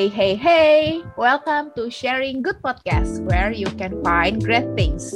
[0.00, 1.04] Hey, hey, hey!
[1.20, 5.12] Welcome to Sharing Good Podcast, where you can find great things.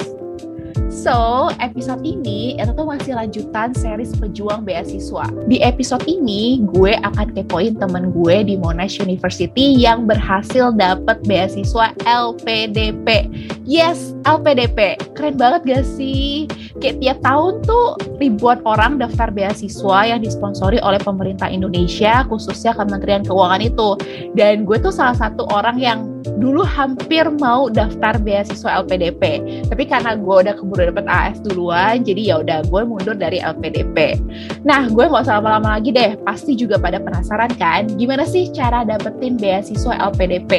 [0.92, 5.24] So, episode ini itu tuh masih lanjutan series pejuang beasiswa.
[5.48, 11.96] Di episode ini, gue akan kepoin temen gue di Monash University yang berhasil dapet beasiswa
[12.05, 13.32] LPDP.
[13.64, 15.01] Yes, LPDP.
[15.16, 16.45] Keren banget gak sih?
[16.83, 17.87] Kayak tiap tahun tuh
[18.19, 23.95] ribuan orang daftar beasiswa yang disponsori oleh pemerintah Indonesia, khususnya Kementerian Keuangan itu.
[24.34, 29.23] Dan gue tuh salah satu orang yang dulu hampir mau daftar beasiswa LPDP.
[29.70, 34.19] Tapi karena gue udah keburu dapet AS duluan, jadi ya udah gue mundur dari LPDP.
[34.66, 36.19] Nah, gue nggak usah lama-lama lagi deh.
[36.27, 40.52] Pasti juga pada penasaran kan, gimana sih cara dapetin beasiswa LPDP?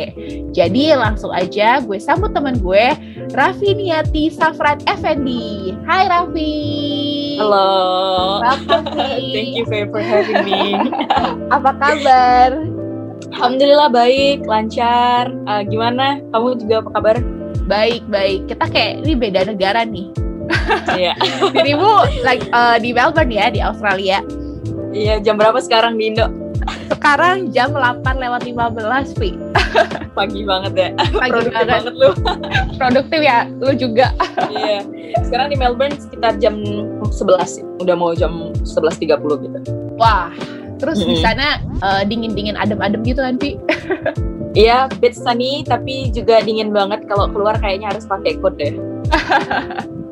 [0.55, 2.95] Jadi langsung aja gue sambut teman gue,
[3.35, 5.75] Raffi Niati Safran Effendi.
[5.83, 6.53] Hai Raffi.
[7.41, 7.69] Halo.
[8.39, 8.85] Welcome,
[9.33, 10.77] Thank you for having me.
[11.55, 12.49] Apa kabar?
[13.35, 15.33] Alhamdulillah baik, lancar.
[15.49, 16.23] Uh, gimana?
[16.31, 17.15] Kamu juga apa kabar?
[17.67, 18.47] Baik, baik.
[18.47, 20.07] Kita kayak ini beda negara nih.
[20.95, 21.17] Iya.
[21.51, 24.21] Dirimu like uh, di Melbourne ya, di Australia.
[24.95, 26.44] Iya, jam berapa sekarang di Indo?
[26.89, 29.31] Sekarang jam 8 lewat 15, Vi.
[30.17, 30.89] Pagi banget ya.
[31.11, 31.93] Pagi Produktif banget.
[31.95, 32.09] lu.
[32.79, 34.07] Produktif ya, lu juga.
[34.53, 34.81] iya.
[35.25, 36.61] Sekarang di Melbourne sekitar jam
[37.03, 37.81] 11.
[37.81, 39.59] Udah mau jam 11.30 gitu.
[39.99, 40.31] Wah,
[40.79, 41.23] terus di Mm-mm.
[41.23, 43.57] sana uh, dingin-dingin adem-adem gitu kan, Vi?
[44.55, 47.03] Iya, bit sunny tapi juga dingin banget.
[47.11, 48.71] Kalau keluar kayaknya harus pakai coat deh.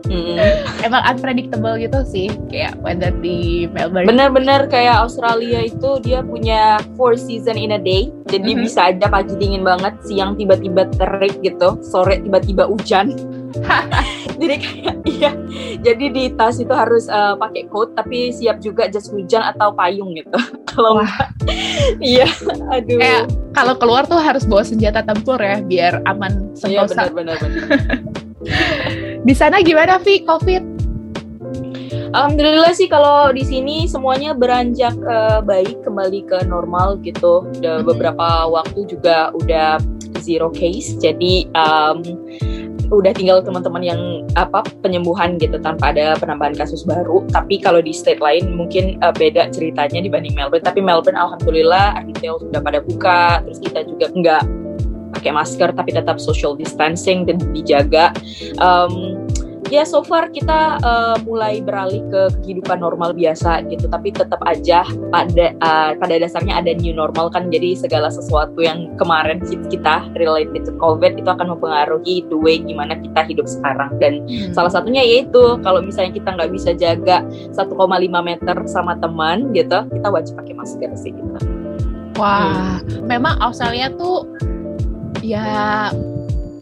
[0.04, 0.36] Mm-mm.
[0.84, 4.04] Emang unpredictable gitu sih, kayak weather di Melbourne.
[4.04, 8.12] Bener-bener kayak Australia itu dia punya four season in a day.
[8.28, 8.59] Jadi Mhm.
[8.62, 13.16] bisa aja pagi dingin banget, siang tiba-tiba terik gitu, sore tiba-tiba hujan.
[14.42, 15.31] jadi kayak iya.
[15.80, 20.12] Jadi di tas itu harus uh, pakai coat tapi siap juga jas hujan atau payung
[20.18, 20.36] gitu.
[20.74, 21.30] Kalau enggak
[22.02, 22.25] iya,
[22.68, 22.97] aduh.
[22.97, 27.08] Kayak kalau keluar tuh harus bawa senjata tempur ya, biar aman Iya sentosa.
[27.14, 27.68] benar-benar benar.
[29.23, 30.63] Di sana gimana, Vi, COVID?
[32.13, 37.41] Alhamdulillah sih kalau di sini semuanya beranjak eh, baik kembali ke normal gitu.
[37.57, 37.88] Udah Mhm.
[37.89, 39.81] beberapa waktu juga udah
[40.22, 40.94] zero case.
[41.01, 42.06] Jadi um,
[42.94, 44.01] udah tinggal teman-teman yang
[44.38, 47.25] apa penyembuhan gitu tanpa ada penambahan kasus baru.
[47.34, 50.61] Tapi kalau di state lain mungkin eh, beda ceritanya dibanding Melbourne.
[50.61, 53.41] Tapi Melbourne alhamdulillah retail sudah pada buka.
[53.50, 54.44] Terus kita juga nggak
[55.23, 58.11] pakai masker tapi tetap social distancing dan dijaga.
[58.59, 59.23] Um,
[59.72, 64.85] ya so far kita uh, mulai beralih ke kehidupan normal biasa gitu tapi tetap aja
[65.09, 69.41] pada uh, pada dasarnya ada new normal kan jadi segala sesuatu yang kemarin
[69.73, 74.22] kita related to covid itu akan mempengaruhi the way gimana kita hidup sekarang dan
[74.53, 77.25] salah satunya yaitu kalau misalnya kita nggak bisa jaga
[77.57, 77.66] 1,5
[78.22, 81.40] meter sama teman gitu kita wajib pakai masker sih gitu.
[82.22, 82.78] Wah,
[83.09, 84.29] memang Australia tuh
[85.23, 85.95] ya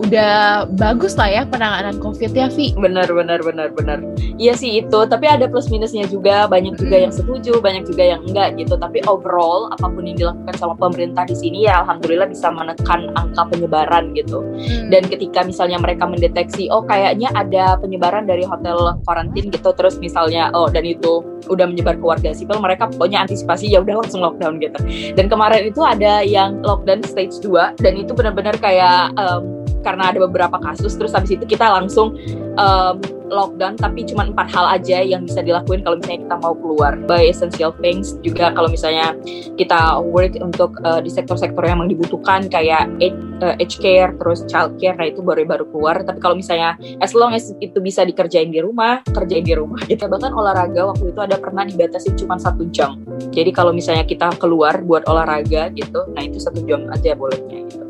[0.01, 2.73] udah bagus lah ya penanganan COVID ya, Vi.
[2.73, 3.99] Bener bener bener bener.
[4.41, 6.49] Iya sih itu, tapi ada plus minusnya juga.
[6.49, 7.03] Banyak juga Hmm.
[7.09, 8.75] yang setuju, banyak juga yang enggak gitu.
[8.75, 13.45] Tapi overall apa pun yang dilakukan sama pemerintah di sini ya alhamdulillah bisa menekan angka
[13.47, 14.41] penyebaran gitu.
[14.89, 20.49] Dan ketika misalnya mereka mendeteksi oh kayaknya ada penyebaran dari hotel karantin gitu terus misalnya
[20.53, 24.57] oh dan itu udah menyebar ke warga sipil mereka pokoknya antisipasi ya udah langsung lockdown
[24.57, 24.79] gitu.
[25.13, 30.23] Dan kemarin itu ada yang lockdown stage 2 dan itu benar-benar kayak em, karena ada
[30.23, 32.17] beberapa kasus terus habis itu kita langsung
[32.55, 32.95] em,
[33.31, 36.93] lockdown tapi cuma empat hal aja yang bisa dilakuin kalau misalnya kita mau keluar.
[37.07, 39.15] By essential things juga kalau misalnya
[39.55, 44.43] kita work untuk uh, di sektor-sektor yang memang dibutuhkan kayak age, uh, age care terus
[44.51, 46.03] child care nah itu baru baru keluar.
[46.03, 49.79] Tapi kalau misalnya as long as itu bisa dikerjain di rumah kerjain di rumah.
[49.87, 52.99] Kita bahkan olahraga waktu itu ada pernah dibatasi cuma satu jam.
[53.31, 57.80] Jadi kalau misalnya kita keluar buat olahraga gitu nah itu satu jam aja bolehnya gitu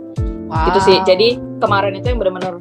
[0.52, 0.68] Wow.
[0.68, 0.98] gitu sih.
[1.08, 2.60] Jadi kemarin itu yang benar-benar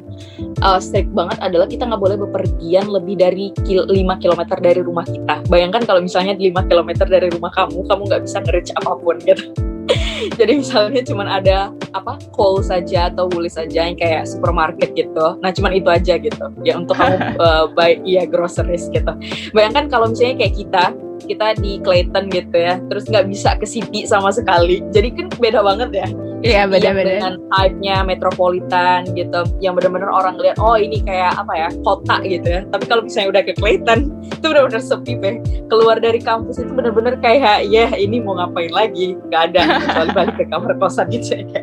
[0.63, 5.03] uh, strict banget adalah kita nggak boleh bepergian lebih dari kil 5 km dari rumah
[5.03, 5.43] kita.
[5.51, 9.43] Bayangkan kalau misalnya 5 km dari rumah kamu kamu nggak bisa nge-reach apa pun gitu.
[10.39, 11.57] Jadi misalnya cuman ada
[11.91, 15.35] apa call saja atau Woolies saja yang kayak supermarket gitu.
[15.43, 16.45] Nah cuman itu aja gitu.
[16.63, 19.11] Ya untuk kamu uh, buy iya groceries gitu.
[19.51, 20.83] Bayangkan kalau misalnya kayak kita
[21.25, 22.77] kita di Clayton gitu ya.
[22.89, 24.81] Terus nggak bisa ke city sama sekali.
[24.91, 26.09] Jadi kan beda banget ya.
[26.41, 27.21] Iya, beda-beda.
[27.21, 29.45] dengan hype-nya metropolitan gitu.
[29.61, 32.61] Yang benar-benar orang lihat oh ini kayak apa ya kota gitu ya.
[32.65, 33.99] Tapi kalau misalnya udah ke Clayton
[34.41, 35.37] itu benar-benar sepi Pe.
[35.69, 39.13] keluar dari kampus itu benar-benar kayak ya ini mau ngapain lagi?
[39.29, 41.61] Nggak ada kecuali balik ke kamar kosan gitu ya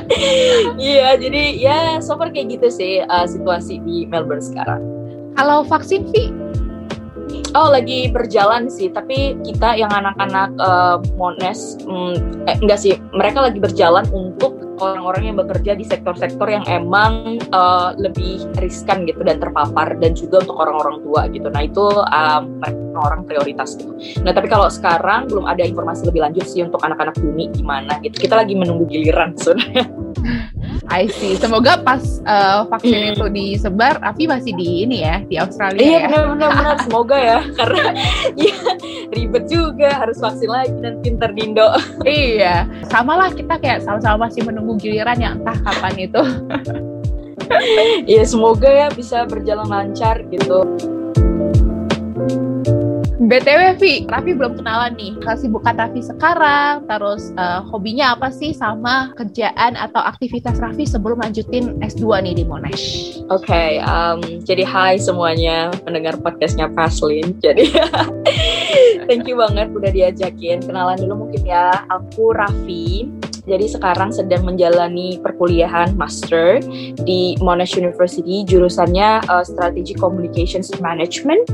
[0.80, 4.80] iya jadi ya so far kayak gitu sih uh, situasi di Melbourne sekarang.
[5.36, 6.49] Kalau vaksin, Vi?
[7.50, 13.42] Oh lagi berjalan sih, tapi kita yang anak-anak uh, Mones, mm, eh, enggak sih, mereka
[13.42, 19.38] lagi berjalan untuk orang-orang yang bekerja di sektor-sektor yang emang uh, lebih riskan gitu dan
[19.38, 21.48] terpapar dan juga untuk orang-orang tua gitu.
[21.52, 22.42] Nah itu um,
[22.96, 23.92] orang prioritas gitu.
[24.26, 28.26] Nah tapi kalau sekarang belum ada informasi lebih lanjut sih untuk anak-anak uni gimana gitu.
[28.26, 29.86] Kita lagi menunggu giliran sebenarnya.
[30.90, 31.38] I see.
[31.38, 36.20] Semoga pas uh, vaksin itu disebar, Afi masih di ini ya, di Australia iya, ya.
[36.34, 37.84] Benar-benar, semoga ya, karena
[38.42, 38.54] ya
[39.14, 41.70] ribet juga harus vaksin lagi dan pinter dindo.
[42.02, 46.22] iya, sama lah kita kayak sama-sama masih menunggu giliran yang entah kapan itu.
[48.06, 50.62] Iya semoga ya bisa berjalan lancar gitu.
[53.30, 55.14] BTW Vi, Raffi belum kenalan nih.
[55.22, 61.78] Kesibukan Raffi sekarang, terus uh, hobinya apa sih sama kerjaan atau aktivitas Raffi sebelum lanjutin
[61.78, 63.14] S2 nih di Monash?
[63.30, 67.38] Oke, okay, um, jadi hai semuanya pendengar podcastnya Paslin.
[67.38, 67.70] Jadi
[69.06, 70.58] thank you banget udah diajakin.
[70.66, 73.06] Kenalan dulu mungkin ya, aku Raffi
[73.46, 76.60] jadi sekarang sedang menjalani perkuliahan master
[77.04, 81.48] di Monash University jurusannya uh, Strategic Communications Management.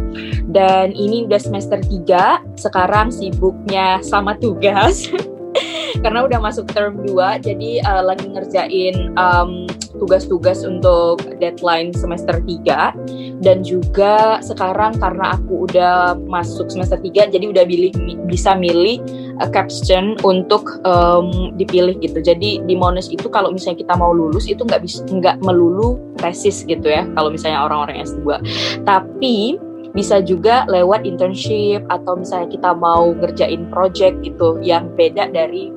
[0.50, 5.10] Dan ini udah semester 3 sekarang sibuknya sama tugas
[6.06, 9.66] karena udah masuk term 2 jadi uh, lagi ngerjain um,
[9.98, 17.50] tugas-tugas untuk deadline semester 3 dan juga sekarang karena aku udah masuk semester 3 jadi
[17.50, 17.90] udah pilih
[18.30, 19.02] bisa milih
[19.42, 22.22] uh, capstone untuk um, dipilih gitu.
[22.22, 26.62] Jadi di Monash itu kalau misalnya kita mau lulus itu nggak bisa nggak melulu tesis
[26.62, 28.38] gitu ya kalau misalnya orang-orang S2.
[28.86, 29.58] Tapi
[29.96, 35.72] bisa juga lewat internship atau misalnya kita mau ngerjain project gitu yang beda dari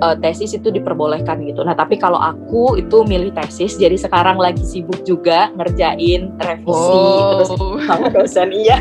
[0.00, 1.62] uh, tesis itu diperbolehkan gitu.
[1.62, 7.38] Nah, tapi kalau aku itu milih tesis, jadi sekarang lagi sibuk juga ngerjain revisi oh.
[7.38, 7.50] terus
[7.86, 8.78] sama dosen iya.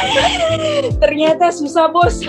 [1.02, 2.20] Ternyata susah, Bos.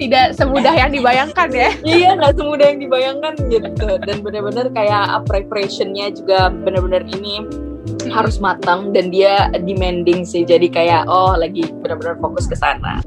[0.00, 1.70] Tidak semudah yang dibayangkan ya.
[1.84, 4.00] iya, nggak semudah yang dibayangkan gitu.
[4.00, 7.44] Dan benar-benar kayak preparationnya juga benar-benar ini
[8.12, 10.44] harus matang dan dia demanding sih.
[10.44, 13.00] Jadi kayak oh lagi benar-benar fokus ke sana.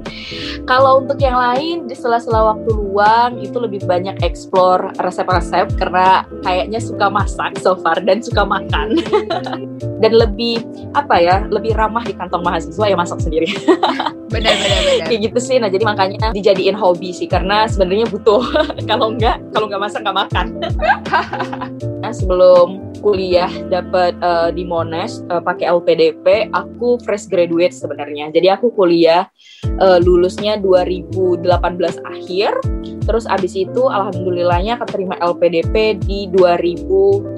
[0.65, 6.79] Kalau untuk yang lain di sela-sela waktu luang itu lebih banyak explore resep-resep karena kayaknya
[6.81, 8.97] suka masak so far dan suka makan.
[10.03, 10.59] Dan lebih
[10.99, 13.47] apa ya lebih ramah di kantong mahasiswa ya masak sendiri.
[14.33, 15.55] Benar-benar kayak gitu sih.
[15.63, 18.43] Nah jadi makanya dijadiin hobi sih karena sebenarnya butuh.
[18.89, 20.45] Kalau enggak kalau nggak masak nggak makan
[22.11, 28.33] sebelum kuliah dapat uh, di Monash uh, pakai LPDP, aku fresh graduate sebenarnya.
[28.33, 29.29] Jadi aku kuliah
[29.79, 31.45] uh, lulusnya 2018
[32.03, 32.51] akhir.
[33.03, 37.37] Terus abis itu alhamdulillahnya keterima LPDP di 2019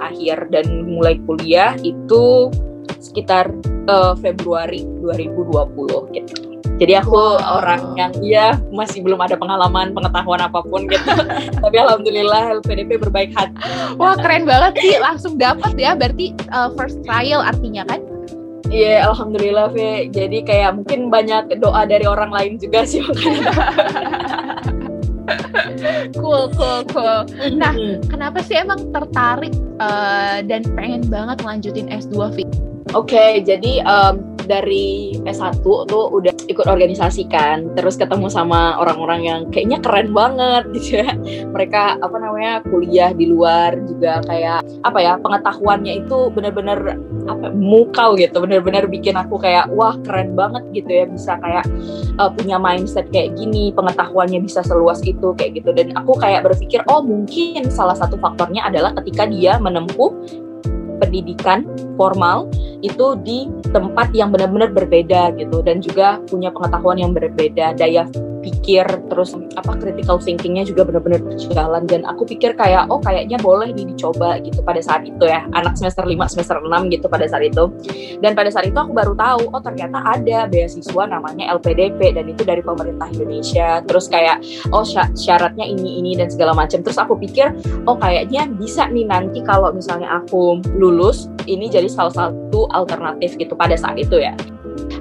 [0.00, 2.52] akhir dan mulai kuliah itu
[3.00, 3.52] sekitar
[3.88, 6.43] uh, Februari 2020 gitu.
[6.74, 7.62] Jadi aku wow.
[7.62, 11.06] orang yang ya masih belum ada pengalaman pengetahuan apa pun gitu.
[11.62, 13.54] Tapi alhamdulillah LPDP berbaik hati.
[13.94, 18.02] Wah keren banget sih langsung dapat ya berarti uh, first trial artinya kan?
[18.74, 20.10] Iya, yeah, alhamdulillah Fe.
[20.10, 23.04] Jadi kayak mungkin banyak doa dari orang lain juga sih
[26.18, 27.22] cool, cool, cool.
[27.54, 27.74] Nah,
[28.08, 32.44] kenapa sih emang tertarik uh, dan pengen banget lanjutin S2, Vi?
[32.92, 39.20] Oke, okay, jadi um, dari S1 tuh udah ikut organisasi kan terus ketemu sama orang-orang
[39.24, 41.16] yang kayaknya keren banget gitu ya.
[41.50, 48.14] Mereka apa namanya kuliah di luar juga kayak apa ya pengetahuannya itu bener-bener apa mukau
[48.20, 48.44] gitu.
[48.44, 51.04] Bener-bener bikin aku kayak wah keren banget gitu ya.
[51.08, 51.64] Bisa kayak
[52.20, 55.72] uh, punya mindset kayak gini pengetahuannya bisa seluas itu kayak gitu.
[55.72, 60.43] Dan aku kayak berpikir oh mungkin salah satu faktornya adalah ketika dia menempuh
[60.98, 61.66] pendidikan
[61.98, 62.50] formal
[62.84, 68.04] itu di tempat yang benar-benar berbeda gitu dan juga punya pengetahuan yang berbeda daya
[68.44, 71.88] pikir terus apa critical thinkingnya juga benar-benar berjalan.
[71.88, 75.80] Dan aku pikir kayak oh kayaknya boleh nih dicoba gitu pada saat itu ya anak
[75.80, 77.72] semester 5 semester 6 gitu pada saat itu.
[78.20, 82.44] Dan pada saat itu aku baru tahu oh ternyata ada beasiswa namanya LPDP dan itu
[82.44, 83.80] dari pemerintah Indonesia.
[83.88, 84.44] Terus kayak
[84.76, 84.84] oh
[85.16, 86.84] syaratnya ini ini dan segala macam.
[86.84, 87.56] Terus aku pikir
[87.88, 93.56] oh kayaknya bisa nih nanti kalau misalnya aku lulus ini jadi salah satu alternatif gitu
[93.56, 94.36] pada saat itu ya.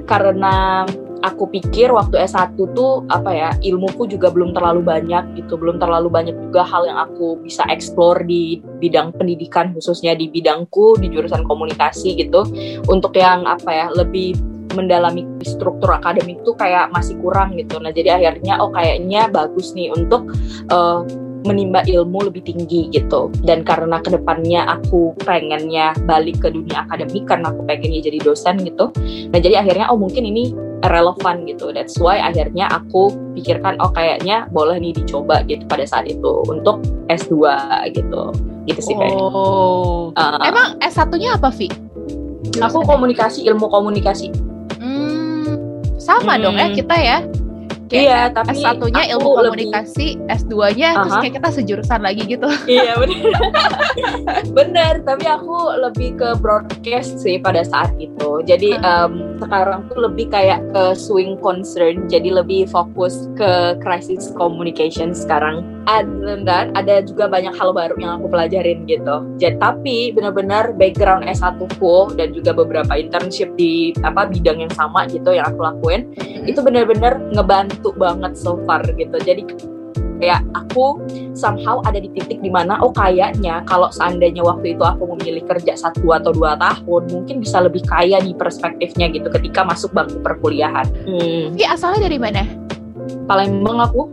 [0.08, 0.88] Karena
[1.24, 5.60] aku pikir waktu S1 tuh apa ya ilmuku juga belum terlalu banyak gitu.
[5.60, 11.00] Belum terlalu banyak juga hal yang aku bisa explore di bidang pendidikan khususnya di bidangku
[11.00, 12.48] di jurusan komunikasi gitu.
[12.88, 14.40] Untuk yang apa ya lebih
[14.74, 17.80] mendalami struktur akademik tuh kayak masih kurang gitu.
[17.80, 20.34] Nah jadi akhirnya oh kayaknya bagus nih untuk
[20.74, 21.06] uh,
[21.44, 27.28] menimba ilmu lebih tinggi gitu dan karena ke depannya aku pengennya balik ke dunia akademik
[27.28, 28.90] karena aku pengennya jadi dosen gitu
[29.30, 34.48] nah jadi akhirnya oh mungkin ini relevan gitu that's why akhirnya aku pikirkan oh kayaknya
[34.52, 37.40] boleh nih dicoba gitu pada saat itu untuk S2
[37.96, 38.22] gitu
[38.68, 40.12] gitu sih kayaknya Oh.
[40.16, 41.68] Uh, Emang S1-nya apa, Vi?
[42.60, 44.30] aku komunikasi ilmu komunikasi
[44.78, 45.56] Hmm,
[45.96, 46.76] sama dong ya Hmm.
[46.76, 47.18] kita ya.
[47.90, 51.22] Iya tapi S1-nya aku ilmu lebih- komunikasi, S2-nya terus Aha.
[51.22, 52.48] kayak kita sejurusan lagi gitu.
[52.72, 53.22] iya bener
[54.50, 59.06] bener tapi aku lebih ke broadcast sih pada saat itu jadi Ah.
[59.06, 65.62] em, sekarang tuh lebih kayak ke swing concern jadi lebih fokus ke crisis communication sekarang
[65.86, 69.16] other than that ada juga banyak hal baru yang aku pelajarin gitu.
[69.38, 75.06] Jadi tapi benar-benar background S1 ku dan juga beberapa internship di apa bidang yang sama
[75.10, 76.12] gitu yang aku lakuin
[76.44, 79.16] itu benar-benar ngebantu banget so far gitu.
[79.20, 79.44] Jadi
[80.24, 81.04] kayak aku
[81.36, 85.75] somehow ada di titik di mana oh kayaknya kalau seandainya waktu itu aku memilih kerja
[85.75, 90.88] satu atau dua tahun mungkin bisa lebih kaya nih perspektifnya gitu ketika masuk bangku perkuliahan.
[91.04, 91.52] Hmm.
[91.52, 92.48] Vi asalnya dari mana?
[93.28, 94.08] Palembang aku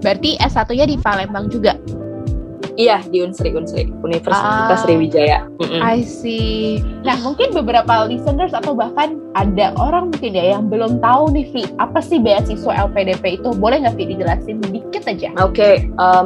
[0.00, 1.76] Berarti S1-nya di Palembang juga.
[2.76, 4.78] Iya di Unsri Unsri Universitas Ah.
[4.78, 5.80] Sriwijaya Mm-mm.
[5.80, 6.84] I see.
[7.00, 11.62] Nah, mungkin beberapa listeners atau bahkan ada orang mungkin ya yang belum tahu nih, Vi,
[11.80, 13.56] apa sih beasiswa LPDP itu?
[13.56, 15.32] Boleh nggak, Vi, dijelasin dikit aja?
[15.40, 16.24] Oke, em,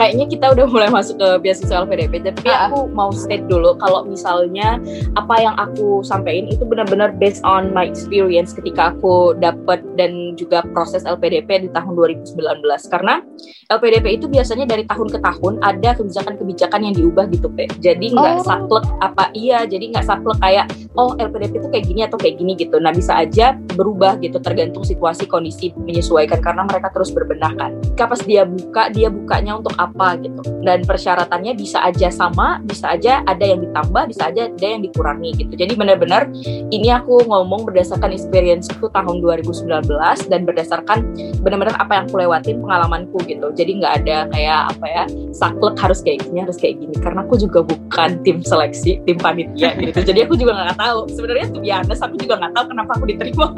[0.00, 2.72] kayaknya kita udah mulai masuk ke beasiswa LPDP, tapi Ah.
[2.72, 4.80] aku mau state dulu kalau misalnya
[5.14, 10.64] apa yang aku sampaikan itu benar-benar based on my experience ketika aku dapat dan juga
[10.72, 12.88] proses LPDP di tahun 2019.
[12.88, 13.20] Karena
[13.68, 17.66] LPDP itu biasanya dari tahun ke tahun ada kebijakan-kebijakan yang diubah gitu, Pe.
[17.78, 18.20] Jadi Oh.
[18.20, 20.66] nggak saklek apa iya, jadi nggak saklek kayak
[20.98, 22.76] oh LPDP itu kayak gini atau kayak gini gitu.
[22.82, 27.70] Nah bisa aja berubah gitu tergantung situasi kondisi menyesuaikan karena mereka terus berbenah kan.
[27.94, 30.40] Ketika pas dia buka, dia bukanya untuk apa gitu.
[30.64, 35.30] Dan persyaratannya bisa aja sama, bisa aja ada yang ditambah, bisa aja ada yang dikurangi
[35.36, 35.52] gitu.
[35.54, 36.28] Jadi benar-benar
[36.72, 39.86] ini aku ngomong berdasarkan experience aku tahun 2019
[40.28, 40.98] dan berdasarkan
[41.44, 43.52] benar-benar apa yang aku lewatin pengalamanku gitu.
[43.54, 47.40] Jadi nggak ada kayak apa ya saklek harus kayak gini harus kayak gini karena aku
[47.40, 50.00] juga bukan tim seleksi tim panitia gitu.
[50.04, 51.08] Jadi aku juga nggak tahu.
[51.08, 53.46] Sebenarnya tuh biasa aku juga nggak tahu kenapa aku diterima.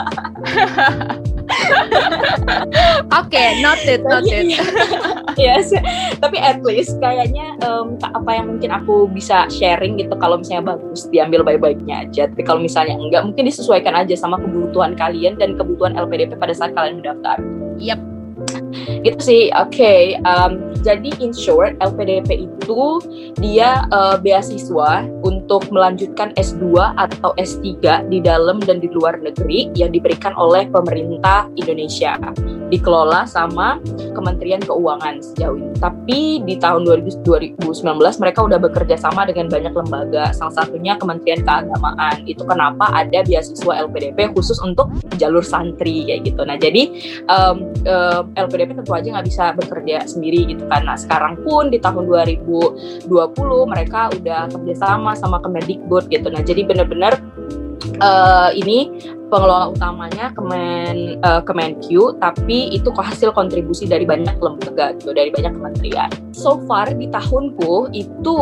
[3.21, 4.47] Oke, noted, noted.
[5.41, 5.73] yes
[6.21, 11.09] tapi at least kayaknya ka- apa yang mungkin aku bisa sharing gitu kalau misalnya bagus
[11.09, 15.97] diambil baik-baiknya aja tapi kalau misalnya enggak mungkin disesuaikan aja sama kebutuhan kalian dan kebutuhan
[15.97, 17.41] LPDP pada saat kalian mendaftar
[17.81, 18.12] Yap.
[19.07, 20.53] Gitu sih oke em,
[20.83, 22.83] jadi in short LPDP itu
[23.39, 29.95] dia eh, beasiswa untuk melanjutkan S2 atau S3 di dalam dan di luar negeri yang
[29.95, 32.19] diberikan oleh pemerintah Indonesia
[32.73, 33.77] dikelola sama
[34.17, 35.77] Kementerian Keuangan sejauh ini.
[35.77, 41.41] Tapi di tahun 2000 2019 mereka udah bekerja sama dengan banyak lembaga, salah satunya Kementerian
[41.47, 42.27] Keagamaan.
[42.27, 46.43] Itu kenapa ada beasiswa LPDP khusus untuk jalur santri kayak gitu.
[46.43, 46.83] Nah jadi
[47.27, 47.57] em,
[47.87, 50.85] em, LPDP tentu aja nggak bisa bekerja sendiri gitu kan.
[50.85, 53.07] Nah sekarang pun di tahun 2020
[53.71, 56.29] mereka udah kerjasama sama Kemendikbud gitu.
[56.29, 57.19] Nah jadi benar-benar
[58.03, 58.91] eh, ini
[59.33, 61.87] pengelola utamanya Kemen eh, Kemenq,
[62.21, 66.11] tapi itu hasil kontribusi dari banyak lembaga gitu, dari banyak kementerian.
[66.37, 68.39] So far di tahunku itu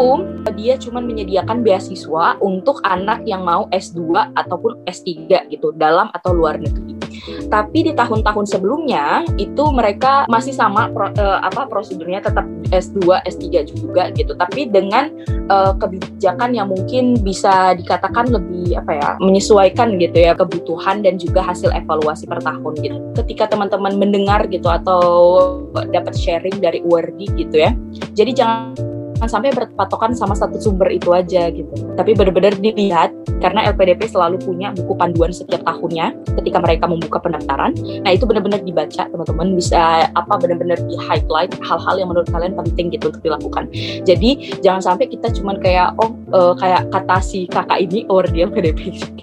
[0.59, 6.59] dia cuma menyediakan beasiswa untuk anak yang mau S2 ataupun S3 gitu dalam atau luar
[6.59, 7.00] negeri.
[7.49, 13.45] Tapi di tahun-tahun sebelumnya itu mereka masih sama pro- eh, apa prosedurnya tetap S2, S3
[13.67, 14.33] juga gitu.
[14.35, 15.13] Tapi dengan
[15.51, 21.45] eh, kebijakan yang mungkin bisa dikatakan lebih apa ya menyesuaikan gitu ya kebutuhan dan juga
[21.45, 22.97] hasil evaluasi per tahun gitu.
[23.25, 25.03] Ketika teman-teman mendengar gitu atau
[25.91, 27.71] dapat sharing dari URD gitu ya.
[28.15, 28.90] Jadi jangan
[29.27, 31.73] sampai berpatokan sama satu sumber itu aja gitu.
[31.99, 37.73] Tapi benar-benar dilihat karena LPDP selalu punya buku panduan setiap tahunnya ketika mereka membuka pendaftaran.
[38.05, 42.93] Nah itu benar-benar dibaca teman-teman bisa apa benar-benar di highlight hal-hal yang menurut kalian penting
[42.93, 43.69] gitu untuk dilakukan.
[44.05, 48.47] Jadi jangan sampai kita cuman kayak oh eh, kayak kata si kakak ini oh dia
[48.47, 48.81] LPDP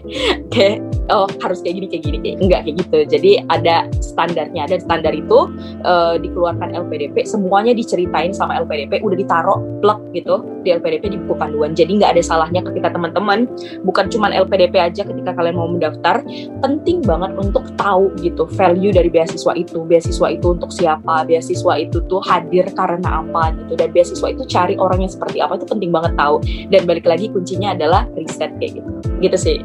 [0.53, 0.81] kayak
[1.13, 2.99] oh harus kayak gini kayak gini kayak enggak kayak gitu.
[3.07, 5.39] Jadi ada standarnya dan standar itu
[5.85, 11.39] eh, dikeluarkan LPDP semuanya diceritain sama LPDP udah ditaruh plug gitu di LPDP di buku
[11.39, 11.71] panduan.
[11.71, 13.47] Jadi nggak ada salahnya ketika teman-teman
[13.87, 16.19] bukan cuman LPDP aja ketika kalian mau mendaftar,
[16.59, 19.87] penting banget untuk tahu gitu value dari beasiswa itu.
[19.87, 21.23] Beasiswa itu untuk siapa?
[21.23, 23.79] Beasiswa itu tuh hadir karena apa gitu.
[23.79, 26.43] Dan beasiswa itu cari orang yang seperti apa itu penting banget tahu.
[26.67, 28.89] Dan balik lagi kuncinya adalah riset kayak gitu.
[29.23, 29.57] Gitu sih.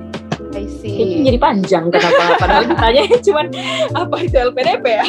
[0.52, 0.92] I see.
[0.96, 2.22] Kayaknya jadi panjang kenapa?
[2.36, 3.46] Padahal ditanya cuman
[3.96, 5.04] apa itu LPDP ya?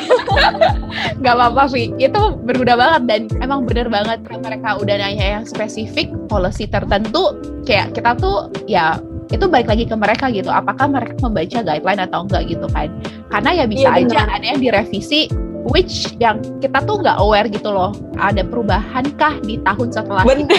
[1.24, 1.92] Gak apa-apa, Vi.
[2.00, 7.36] Itu berguna banget dan emang bener banget mereka udah nanya yang spesifik policy tertentu.
[7.68, 9.00] Kayak kita tuh ya
[9.32, 10.48] itu balik lagi ke mereka gitu.
[10.48, 12.88] Apakah mereka membaca guideline atau enggak gitu kan?
[13.28, 15.28] Karena ya bisa Iya, aja ada yang direvisi
[15.72, 20.50] which yang kita tuh nggak aware gitu loh ada perubahan kah di tahun setelah Bener.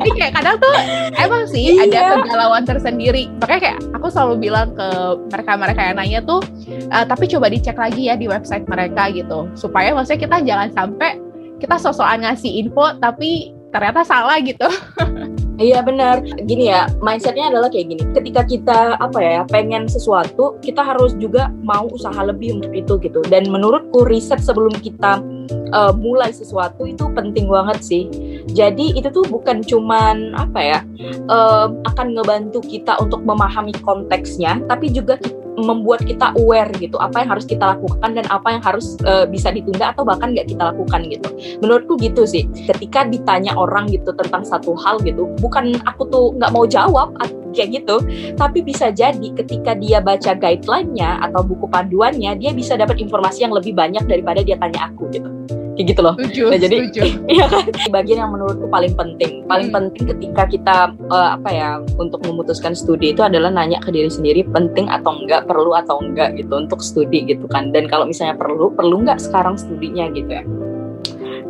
[0.00, 0.74] Jadi kayak kadang tuh
[1.20, 2.16] emang sih Iya.
[2.16, 3.28] ada kegalauan tersendiri.
[3.40, 4.88] Makanya kayak aku selalu bilang ke
[5.28, 9.92] mereka-mereka yang nanya tuh, "Eh, tapi coba dicek lagi ya di website mereka gitu, supaya
[9.92, 11.10] maksudnya kita jangan sampai
[11.60, 14.64] kita sosokan ngasih info tapi ternyata salah gitu.
[15.60, 16.24] Iya benar.
[16.48, 18.02] Gini ya, mindsetnya adalah kayak gini.
[18.16, 23.20] Ketika kita apa ya pengen sesuatu, kita harus juga mau usaha lebih untuk itu gitu.
[23.28, 25.20] Dan menurutku riset sebelum kita
[25.76, 28.08] uh, mulai sesuatu itu penting banget sih.
[28.56, 30.78] Jadi itu tuh bukan cuman apa ya
[31.28, 37.24] uh, akan ngebantu kita untuk memahami konteksnya, tapi juga ki- membuat kita aware gitu apa
[37.24, 40.70] yang harus kita lakukan dan apa yang harus uh, bisa ditunda atau bahkan nggak kita
[40.74, 41.28] lakukan gitu.
[41.62, 46.50] Menurutku gitu sih ketika ditanya orang gitu tentang satu hal gitu bukan aku tuh nggak
[46.54, 47.12] mau jawab
[47.54, 47.98] kayak gitu
[48.38, 53.54] tapi bisa jadi ketika dia baca guideline-nya atau buku panduannya dia bisa dapat informasi yang
[53.54, 55.28] lebih banyak daripada dia tanya aku gitu
[55.80, 57.00] kayak gitu loh Setuju, Nah, jadi- setuju.
[57.32, 57.62] Iya kan?
[57.88, 59.76] Bagian yang menurutku paling penting, paling Hmm.
[59.80, 64.44] penting ketika kita eh, apa ya untuk memutuskan studi itu adalah nanya ke diri sendiri
[64.46, 67.72] penting atau enggak, perlu atau enggak gitu untuk studi gitu kan.
[67.72, 70.44] Dan kalau misalnya perlu, perlu enggak sekarang studinya gitu ya.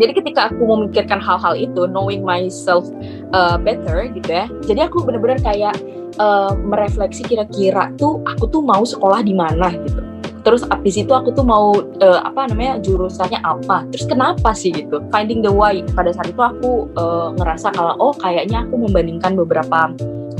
[0.00, 2.88] Jadi ketika aku memikirkan hal-hal itu, knowing myself
[3.34, 4.46] uh, better gitu ya.
[4.64, 5.76] Jadi aku bener-bener kayak
[6.16, 10.00] uh, merefleksi kira-kira tuh aku tuh mau sekolah di mana gitu.
[10.40, 13.84] Terus abis itu aku tuh mau uh, apa namanya jurusannya apa?
[13.92, 15.04] Terus kenapa sih gitu?
[15.12, 15.84] Finding the why.
[15.92, 19.92] Pada saat itu aku uh, ngerasa kalau oh kayaknya aku membandingkan beberapa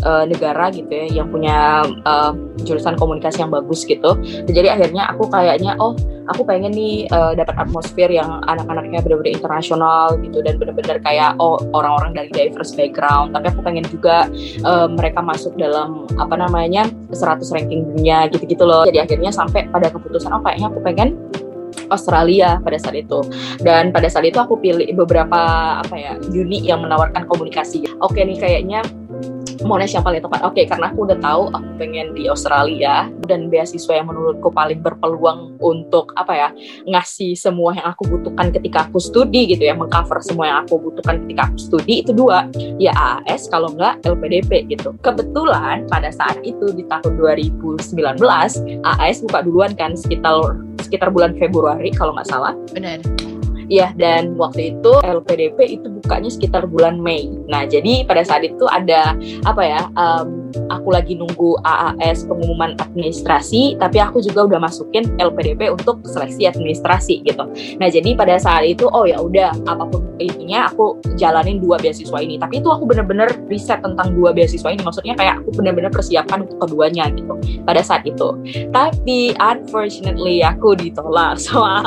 [0.04, 2.32] uh, negara gitu ya yang punya uh,
[2.64, 4.16] jurusan komunikasi yang bagus gitu.
[4.48, 5.96] Jadi akhirnya aku kayaknya oh
[6.30, 11.58] aku pengen nih uh, dapat atmosfer yang anak-anaknya benar-benar internasional gitu dan benar-benar kayak oh
[11.72, 13.32] orang-orang dari diverse background.
[13.34, 14.28] Tapi aku pengen juga
[14.64, 18.84] uh, mereka masuk dalam apa namanya 100 ranking dunia gitu-gitu loh.
[18.86, 21.16] Jadi akhirnya sampai pada keputusan oh kayaknya aku pengen
[21.90, 23.20] Australia pada saat itu
[23.60, 25.38] dan pada saat itu aku pilih beberapa
[25.82, 28.80] apa ya uni yang menawarkan komunikasi oke nih kayaknya
[29.60, 30.40] Monash yang paling tepat.
[30.42, 35.60] Oke, karena aku udah tahu aku pengen di Australia dan beasiswa yang menurutku paling berpeluang
[35.60, 36.48] untuk apa ya
[36.88, 41.20] ngasih semua yang aku butuhkan ketika aku studi gitu ya, mengcover semua yang aku butuhkan
[41.28, 42.48] ketika aku studi itu dua,
[42.80, 44.96] ya AAS kalau nggak LPDP gitu.
[45.04, 47.84] Kebetulan pada saat itu di tahun 2019
[48.80, 52.56] AAS buka duluan kan sekitar sekitar bulan Februari kalau nggak salah.
[52.72, 53.29] Benar.
[53.70, 57.30] Iya, dan waktu itu LPDP itu bukanya sekitar bulan Mei.
[57.46, 59.14] Nah, jadi pada saat itu ada
[59.46, 59.86] apa ya?
[59.94, 66.50] em, aku lagi nunggu AAS pengumuman administrasi, tapi aku juga udah masukin LPDP untuk seleksi
[66.50, 67.46] administrasi gitu.
[67.78, 72.18] Nah, jadi pada saat itu oh ya udah apa pun intinya aku jalanin dua beasiswa
[72.18, 72.42] ini.
[72.42, 74.82] Tapi itu aku bener-bener riset tentang dua beasiswa ini.
[74.82, 78.34] Maksudnya kayak aku bener-bener persiapkan untuk keduanya gitu pada saat itu.
[78.74, 81.86] Tapi unfortunately aku ditolak sama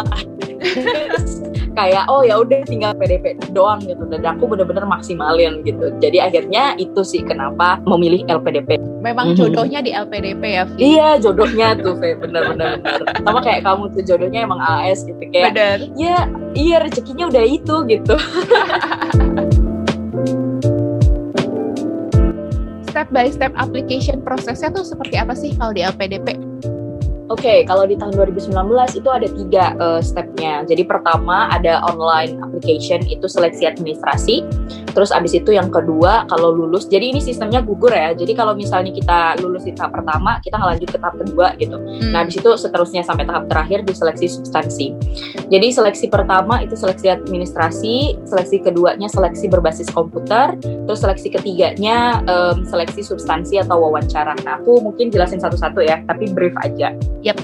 [1.77, 6.77] kayak oh ya udah tinggal PDP doang gitu dan aku bener-bener maksimalin gitu jadi akhirnya
[6.77, 9.35] itu sih kenapa memilih LPDP Memang Mhm.
[9.35, 13.03] jodohnya di LPDP ya, iya jodohnya tuh Fe bener-bener bener.
[13.19, 15.77] sama kayak kamu tuh jodohnya emang AS gitu kayak Benar.
[15.97, 18.15] ya iya rezekinya udah itu gitu
[22.93, 26.37] Step by step application prosesnya tuh seperti apa sih kalau di LPDP?
[27.31, 28.51] Oke, kalau di tahun 2019
[28.99, 30.67] itu ada tiga eh, stepnya.
[30.67, 34.43] Jadi pertama ada online application itu seleksi administrasi.
[34.93, 38.13] Terus abis itu yang kedua kalau lulus, jadi ini sistemnya gugur ya.
[38.13, 41.77] Jadi kalau misalnya kita lulus di tahap pertama, kita ngelanjut ke tahap kedua gitu.
[41.79, 42.11] Hmm.
[42.13, 44.87] Nah, habis itu seterusnya sampai tahap terakhir di seleksi substansi.
[45.49, 52.61] Jadi seleksi pertama itu seleksi administrasi, seleksi keduanya seleksi berbasis komputer, terus seleksi ketiganya em,
[52.67, 54.37] seleksi substansi atau wawancara.
[54.45, 56.93] Nah, aku mungkin jelasin satu-satu ya, tapi brief aja.
[57.23, 57.39] Yap.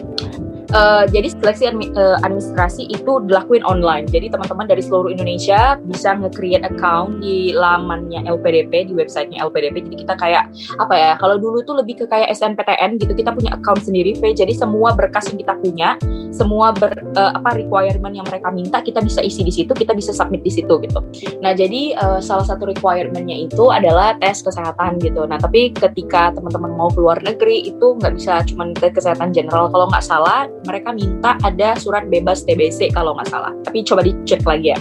[0.69, 4.05] Eh, jadi seleksi eh, administrasi itu dilakuin online.
[4.05, 9.89] Jadi teman-teman dari seluruh Indonesia bisa nge-create account di lamannya LPDP di websitenya LPDP.
[9.89, 11.12] Jadi kita kayak apa ya?
[11.17, 13.17] Kalau dulu tuh lebih ke kayak SNPTN gitu.
[13.17, 14.29] Kita punya account sendiri, V.
[14.38, 15.97] Jadi semua berkas yang kita punya,
[16.29, 20.13] semua ber, eh, apa requirement yang mereka minta kita bisa isi di situ, kita bisa
[20.13, 21.01] submit di situ gitu.
[21.41, 25.25] Nah jadi eh, salah satu requirementnya itu adalah tes kesehatan gitu.
[25.25, 29.65] Nah tapi ketika teman-teman mau keluar negeri itu nggak bisa cuma tes kesehatan general.
[29.73, 33.54] Kalau nggak salah mereka minta ada surat bebas TBC kalau nggak salah.
[33.63, 34.80] Tapi coba dicek lagi ya.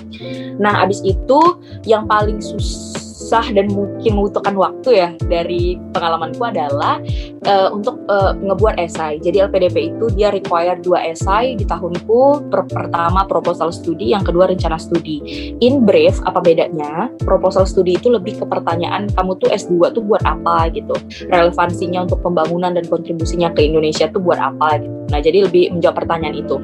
[0.59, 1.41] Nah abis itu
[1.87, 6.97] yang paling susah dan mungkin membutuhkan waktu ya dari pengalamanku adalah
[7.45, 9.21] uh, untuk uh, ngebuat esai.
[9.21, 12.49] Jadi LPDP itu dia require dua esai di tahunku.
[12.49, 15.21] Per pertama proposal studi, yang kedua rencana studi.
[15.61, 17.13] In brief, apa bedanya?
[17.23, 20.97] Proposal studi itu lebih ke pertanyaan kamu tuh S2 tuh buat apa gitu.
[21.29, 24.99] Relevansinya untuk pembangunan dan kontribusinya ke Indonesia tuh buat apa gitu.
[25.09, 26.57] Nah, jadi lebih menjawab pertanyaan itu.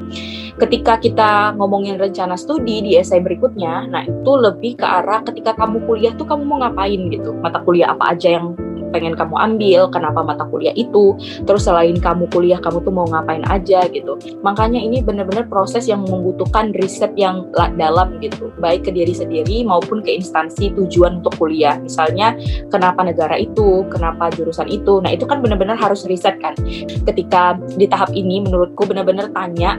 [0.55, 5.83] Ketika kita ngomongin rencana studi di esai berikutnya, nah itu lebih ke arah ketika kamu
[5.83, 7.35] kuliah tuh kamu mau ngapain gitu.
[7.39, 8.55] Mata kuliah apa aja yang
[8.95, 13.43] pengen kamu ambil, kenapa mata kuliah itu, terus selain kamu kuliah kamu tuh mau ngapain
[13.51, 14.15] aja gitu.
[14.39, 19.99] Makanya ini benar-benar proses yang membutuhkan riset yang dalam gitu, baik ke diri sendiri maupun
[19.99, 21.75] ke instansi tujuan untuk kuliah.
[21.83, 22.39] Misalnya
[22.71, 25.03] kenapa negara itu, kenapa jurusan itu.
[25.03, 26.55] Nah, itu kan benar-benar harus riset kan.
[27.03, 29.75] Ketika di tahap ini menurutku benar-benar tanya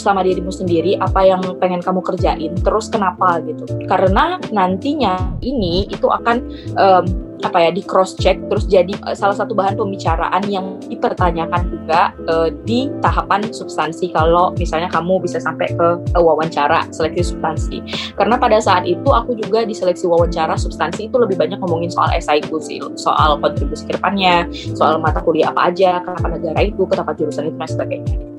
[0.00, 3.64] sama dirimu sendiri apa yang pengen kamu kerjain, terus kenapa gitu.
[3.88, 6.36] Karena nantinya ini itu akan
[6.76, 11.68] um, apa ya di cross check terus jadi uh, salah satu bahan pembicaraan yang dipertanyakan
[11.68, 17.78] juga uh, di tahapan substansi kalau misalnya kamu bisa sampai ke uh, wawancara seleksi substansi
[18.16, 22.08] karena pada saat itu aku juga di seleksi wawancara substansi itu lebih banyak ngomongin soal
[22.16, 27.12] esaiku sih soal kontribusi ke depannya soal mata kuliah apa aja kenapa negara itu kenapa
[27.12, 28.35] jurusan itu dan sebagainya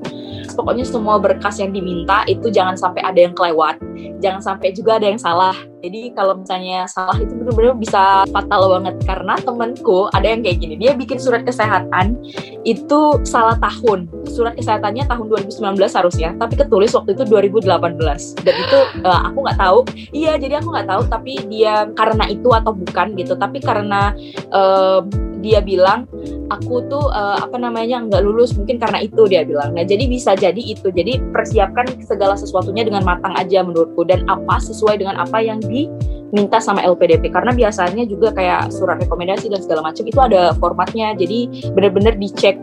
[0.58, 3.78] pokoknya semua berkas yang diminta itu jangan sampai ada yang kelewat.
[4.18, 8.94] Jangan sampai juga ada yang salah jadi kalau misalnya salah itu benar-benar bisa fatal banget.
[9.06, 12.18] Karena temanku ada yang kayak gini dia bikin surat kesehatan
[12.66, 14.10] itu salah tahun.
[14.26, 19.58] Surat kesehatannya tahun 2019 harusnya tapi ketulis waktu itu 2018 dan itu uh, aku nggak
[19.58, 19.78] tahu.
[20.10, 23.38] Iya jadi aku nggak tahu tapi dia karena itu atau bukan gitu.
[23.38, 24.10] Tapi karena
[24.50, 25.06] uh,
[25.38, 26.10] dia bilang
[26.50, 29.72] aku tuh uh, apa namanya nggak lulus mungkin karena itu dia bilang.
[29.74, 30.90] Nah jadi bisa jadi itu.
[30.90, 34.02] Jadi persiapkan segala sesuatunya dengan matang aja menurutku.
[34.02, 39.52] Dan apa sesuai dengan apa yang diminta sama LPDP karena biasanya juga kayak surat rekomendasi
[39.52, 42.58] dan segala macam itu ada formatnya jadi benar-benar dicek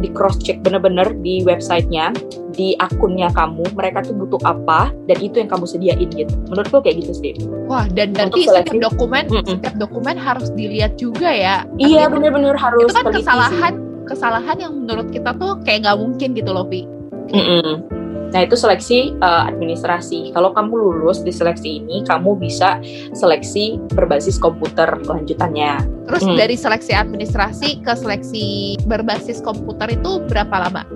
[0.00, 2.12] di cross check bener-bener di websitenya
[2.56, 7.04] di akunnya kamu mereka tuh butuh apa dan itu yang kamu sediain gitu menurutku kayak
[7.04, 7.32] gitu sih
[7.68, 9.48] wah dan nanti setiap dokumen mm -mm.
[9.60, 14.04] setiap dokumen harus dilihat juga ya iya bener-bener harus itu kan kesalahan sih.
[14.08, 16.88] kesalahan yang menurut kita tuh kayak nggak mungkin gitu loh Vi
[17.32, 17.95] mm -mm.
[18.34, 20.34] Nah, itu seleksi uh, administrasi.
[20.34, 22.80] Kalau kamu lulus di seleksi ini, kamu bisa
[23.14, 25.82] seleksi berbasis komputer kelanjutannya.
[26.06, 26.38] Terus hmm.
[26.38, 30.86] dari seleksi administrasi ke seleksi berbasis komputer itu berapa lama?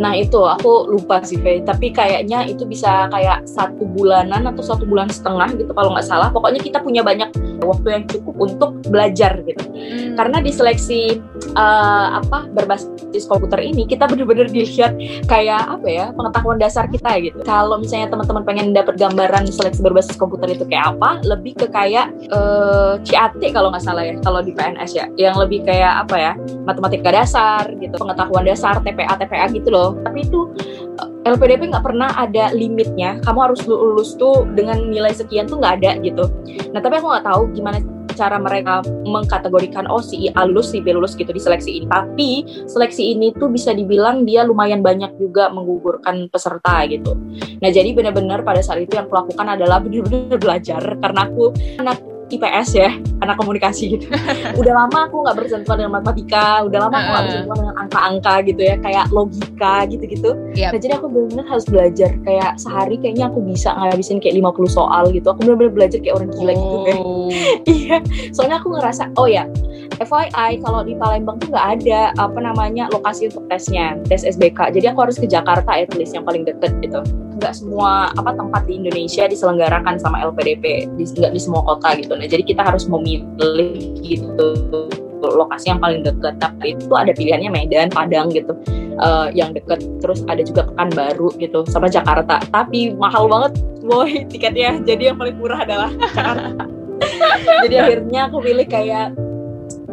[0.00, 4.88] Nah itu aku lupa sih Faye, tapi kayaknya itu bisa kayak satu bulanan atau satu
[4.88, 6.32] bulan setengah gitu kalau nggak salah.
[6.32, 7.28] Pokoknya kita punya banyak
[7.60, 9.60] waktu yang cukup untuk belajar gitu.
[9.80, 10.14] Hmm.
[10.14, 11.18] Karena di seleksi
[11.56, 14.94] uh, apa berbasis komputer ini kita benar-benar dilihat
[15.26, 17.38] kayak apa ya pengetahuan dasar kita gitu.
[17.42, 22.12] Kalau misalnya teman-teman pengen dapat gambaran seleksi berbasis komputer itu kayak apa, lebih ke kayak
[22.30, 26.16] uh, eh, CAT kalau nggak salah ya, kalau di PNS ya, yang lebih kayak apa
[26.16, 26.32] ya
[26.68, 29.96] matematika dasar gitu, pengetahuan dasar TPA TPA gitu loh.
[30.04, 30.40] Tapi itu
[31.00, 33.18] eh, LPDP nggak pernah ada limitnya.
[33.24, 36.28] Kamu harus lulus tuh dengan nilai sekian tuh nggak ada gitu.
[36.70, 37.78] Nah tapi aku nggak tahu gimana
[38.20, 41.86] cara mereka mengkategorikan oh si A lulus si B lulus gitu di seleksi ini.
[41.88, 42.28] Tapi
[42.68, 47.16] seleksi ini tuh bisa dibilang dia lumayan banyak juga menggugurkan peserta gitu.
[47.64, 51.96] Nah jadi benar-benar pada saat itu yang aku lakukan adalah benar-benar belajar karena aku anak
[52.30, 52.90] IPS ya
[53.20, 54.06] anak komunikasi gitu.
[54.60, 58.62] Udah lama aku nggak bersentuhan dengan matematika udah lama aku nggak bersentuhan dengan angka-angka gitu
[58.64, 60.30] ya kayak logika gitu-gitu.
[60.56, 60.70] Yep.
[60.72, 65.04] nah jadi aku benar-benar harus belajar kayak sehari kayaknya aku bisa ngabisin kayak 50 soal
[65.12, 65.26] gitu.
[65.30, 66.56] Aku benar-benar belajar kayak orang gila oh.
[66.56, 66.98] gitu kan
[67.68, 67.96] iya
[68.34, 69.44] soalnya aku ngerasa oh ya
[70.00, 74.92] FYI kalau di Palembang tuh nggak ada apa namanya lokasi untuk tesnya tes SBK jadi
[74.94, 77.00] aku harus ke Jakarta at least yang paling deket gitu
[77.40, 82.12] nggak semua apa tempat di Indonesia diselenggarakan sama LPDP di, nggak di semua kota gitu.
[82.12, 84.48] Nah jadi kita harus memilih gitu
[85.24, 86.36] lokasi yang paling dekat.
[86.36, 88.52] Tapi itu ada pilihannya Medan Padang gitu
[89.00, 92.44] uh, yang deket terus ada juga Pekanbaru gitu sama Jakarta.
[92.52, 94.76] Tapi mahal banget boy tiketnya.
[94.84, 96.68] Jadi yang paling murah adalah Jakarta.
[97.64, 99.16] Jadi akhirnya aku pilih kayak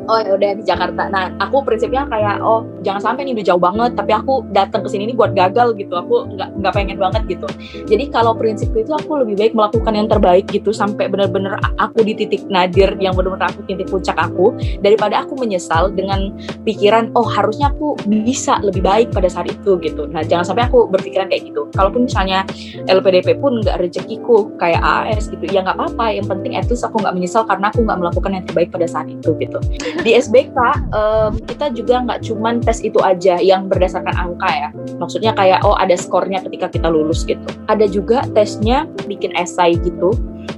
[0.08, 1.12] oh ya udah di Jakarta.
[1.12, 3.92] Nah aku prinsipnya kayak oh jangan sampai nih udah jauh banget.
[3.94, 5.94] Tapi aku datang ke sini nih buat gagal gitu.
[5.94, 7.48] Aku nggak nggak pengen banget gitu.
[7.86, 12.16] Jadi kalau prinsip itu aku lebih baik melakukan yang terbaik gitu sampai benar-benar aku di
[12.16, 16.32] titik nadir yang benar-benar aku titik puncak aku daripada aku menyesal dengan
[16.64, 20.08] pikiran oh harusnya aku bisa lebih baik pada saat itu gitu.
[20.08, 21.68] Nah jangan sampai aku berpikiran kayak gitu.
[21.76, 22.48] Kalaupun misalnya
[22.88, 26.16] LPDP pun nggak rezekiku kayak AS gitu ya nggak apa-apa.
[26.16, 29.34] Yang penting at aku nggak menyesal karena aku nggak melakukan yang terbaik pada saat itu
[29.42, 29.60] gitu
[30.04, 30.58] di SBK
[30.94, 34.70] um, kita juga nggak cuman tes itu aja yang berdasarkan angka ya.
[34.98, 37.44] Maksudnya kayak oh ada skornya ketika kita lulus gitu.
[37.70, 40.14] Ada juga tesnya bikin esai gitu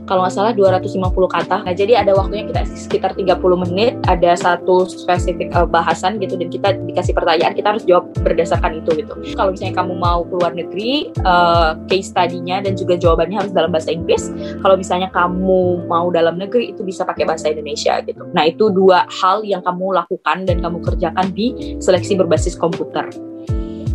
[0.10, 1.58] kalau nggak salah 250 kata.
[1.70, 3.38] Nah, jadi ada waktunya kita sekitar 30
[3.70, 8.82] menit, ada satu spesifik uh, bahasan gitu dan kita dikasih pertanyaan, kita harus jawab berdasarkan
[8.82, 9.14] itu gitu.
[9.38, 13.94] Kalau misalnya kamu mau keluar negeri, uh, case study-nya dan juga jawabannya harus dalam bahasa
[13.94, 14.34] Inggris.
[14.66, 18.26] Kalau misalnya kamu mau dalam negeri itu bisa pakai bahasa Indonesia gitu.
[18.34, 23.10] Nah, itu dua hal yang kamu lakukan dan kamu kerjakan di seleksi berbasis komputer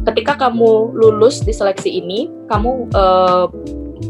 [0.04, 3.48] ketika kamu lulus di seleksi ini, kamu uh,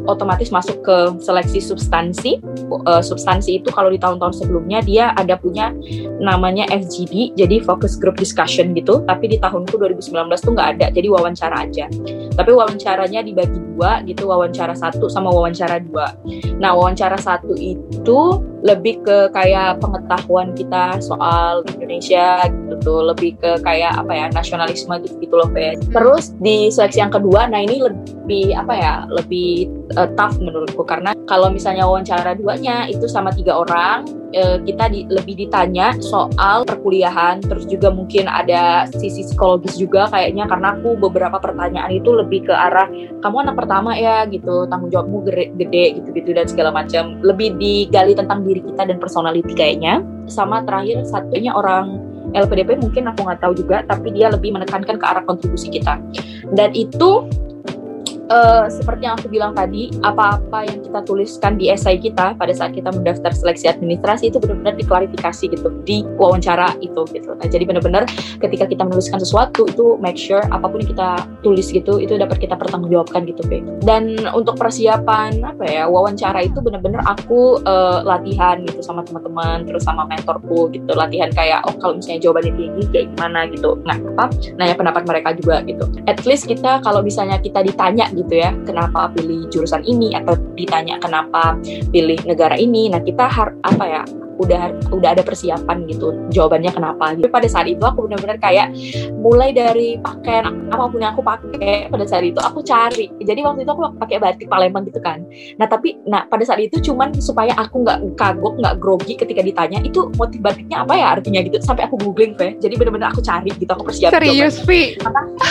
[0.06, 2.42] otomatis masuk ke seleksi substansi.
[2.70, 5.70] Uh, substansi itu kalau di tahun-tahun sebelumnya dia ada punya
[6.18, 9.02] namanya FGD, jadi focus group discussion gitu.
[9.06, 11.86] Tapi di tahunku 2019 tuh nggak ada, jadi wawancara aja.
[12.34, 16.14] Tapi wawancaranya dibagi dua gitu, wawancara satu sama wawancara dua.
[16.58, 18.20] Nah wawancara satu itu
[18.64, 25.14] lebih ke kayak pengetahuan kita soal Indonesia gitu lebih ke kayak apa ya nasionalisme gitu
[25.20, 25.76] gitu loh Fe.
[25.92, 30.82] Terus di seleksi yang kedua, nah ini lebih apa ya lebih uh, tough menurutku.
[30.86, 34.04] Karena kalau misalnya wawancara duanya itu sama tiga orang
[34.36, 40.48] uh, kita di, lebih ditanya soal perkuliahan terus juga mungkin ada sisi psikologis juga kayaknya
[40.48, 42.88] karena aku beberapa pertanyaan itu lebih ke arah
[43.20, 47.20] kamu anak pertama ya gitu tanggung jawabmu gede, gede gitu gitu dan segala macam.
[47.20, 50.00] Lebih digali tentang diri kita dan personality kayaknya.
[50.24, 52.00] Sama terakhir satunya orang
[52.34, 56.00] LPDP mungkin aku nggak tahu juga tapi dia lebih menekankan ke arah kontribusi kita.
[56.52, 57.28] Dan itu
[58.30, 62.72] uh, seperti yang aku bilang tadi, apa-apa yang kita tuliskan di esai kita pada saat
[62.72, 67.36] kita mendaftar seleksi administrasi itu benar-benar diklarifikasi gitu di wawancara itu gitu.
[67.36, 68.08] Nah, jadi benar-benar
[68.40, 71.08] ketika kita menuliskan sesuatu itu make sure apa pun yang kita
[71.44, 73.60] tulis gitu itu dapat kita pertanggungjawabkan gitu, Be.
[73.84, 79.84] Dan untuk persiapan apa ya wawancara itu benar-benar aku uh, latihan gitu sama teman-teman terus
[79.84, 83.76] sama mentorku gitu latihan kayak oh kalau misalnya jawabannya tinggi kayak gimana gitu.
[83.84, 84.32] Nah, apa?
[84.56, 85.84] Nanya pendapat mereka juga gitu.
[86.08, 90.98] At least kita kalau misalnya kita ditanya gitu ya kenapa pilih jurusan ini atau ditanya
[91.02, 91.58] kenapa
[91.90, 92.88] pilih negara ini.
[92.88, 94.02] Nah kita harus apa ya
[94.38, 97.30] udah udah ada persiapan gitu jawabannya kenapa gitu.
[97.30, 98.74] pada saat itu aku benar-benar kayak
[99.18, 103.08] mulai dari pakaian apa pun yang aku pakai pada saat itu aku cari.
[103.22, 105.22] Jadi waktu itu aku pakai batik Palembang gitu kan.
[105.56, 109.80] Nah tapi nah pada saat itu cuman supaya aku nggak kagok nggak grogi ketika ditanya
[109.80, 111.40] itu motif batiknya apa ya artinya?
[111.44, 114.96] gitu sampai aku googling Fe jadi benar-benar aku cari gitu aku persiapkan serius Vi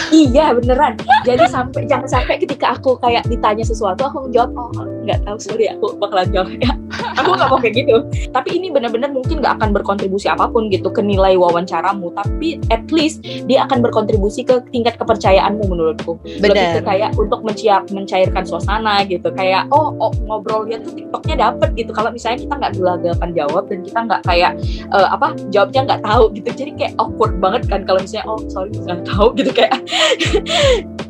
[0.09, 0.97] iya beneran.
[1.27, 4.69] Jadi sampai jangan sampai ketika aku kayak ditanya sesuatu aku jawab oh
[5.05, 6.71] nggak tahu sorry aku bakalan jawab ya.
[7.21, 7.95] Aku nggak mau kayak gitu.
[8.33, 12.83] Tapi ini benar-benar mungkin nggak akan berkontribusi apa pun gitu ke nilai wawancaramu tapi at
[12.89, 16.17] least dia akan berkontribusi ke tingkat kepercayaanmu menurutku.
[16.39, 16.53] Benar.
[16.53, 19.29] lebih ke kayak untuk menciap mencairkan suasana gitu.
[19.33, 21.91] Kayak oh, oh ngobrolnya tuh tiktoknya dapet gitu.
[21.91, 24.51] Kalau misalnya kita nggak gelagapan jawab dan kita nggak kayak
[24.91, 28.71] uh, apa jawabnya nggak tahu gitu jadi kayak awkward banget kan kalau misalnya oh sorry
[28.73, 29.77] nggak tahu gitu kayak.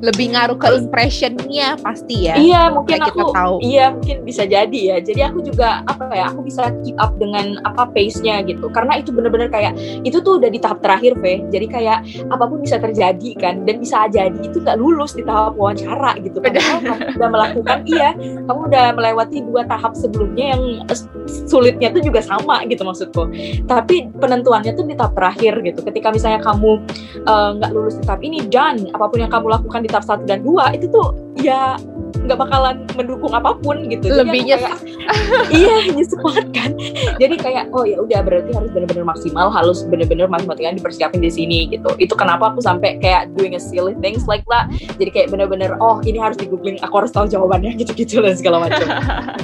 [0.03, 2.35] Lebih ngaruh ke impressionnya pasti ya.
[2.35, 3.55] Iya mungkin aku tahu.
[3.63, 4.97] iya mungkin bisa jadi ya.
[4.99, 8.67] Jadi aku juga apa ya aku bisa keep up dengan apa pace-nya gitu.
[8.73, 11.97] Karena itu bener-bener kayak itu tuh udah di tahap terakhir Ve jadi kayak
[12.33, 16.41] apa pun bisa terjadi kan dan bisa jadi itu nggak lulus di tahap wawancara gitu.
[16.41, 18.09] Padahal kamu udah melakukan iya
[18.49, 20.63] kamu udah melewati dua tahap sebelumnya yang
[21.47, 23.29] sulitnya tuh juga sama gitu maksudku.
[23.69, 25.79] Tapi penentuannya tuh di tahap terakhir gitu.
[25.85, 26.81] Ketika misalnya kamu
[27.23, 30.23] eh, nggak lulus di tahap ini dan apa pun yang kamu lakukan di tahap satu
[30.25, 31.77] dan dua itu tuh ya
[32.23, 34.13] nggak bakalan mendukung apa pun gitu.
[34.13, 34.75] Jadi Lebih aku kayak,
[35.59, 36.69] iya nyesek banget kan.
[37.17, 41.59] Jadi kayak oh ya udah berarti harus benar-benar maksimal harus benar-benar matematikanya dipersiapin di sini
[41.73, 41.89] gitu.
[41.97, 44.69] Itu kenapa aku sampai kayak doing a silly things like that.
[45.01, 48.69] Jadi kayak benar-benar oh ini harus di googling aku harus tahu jawabannya gitu-gitu dan segala
[48.69, 48.87] macam.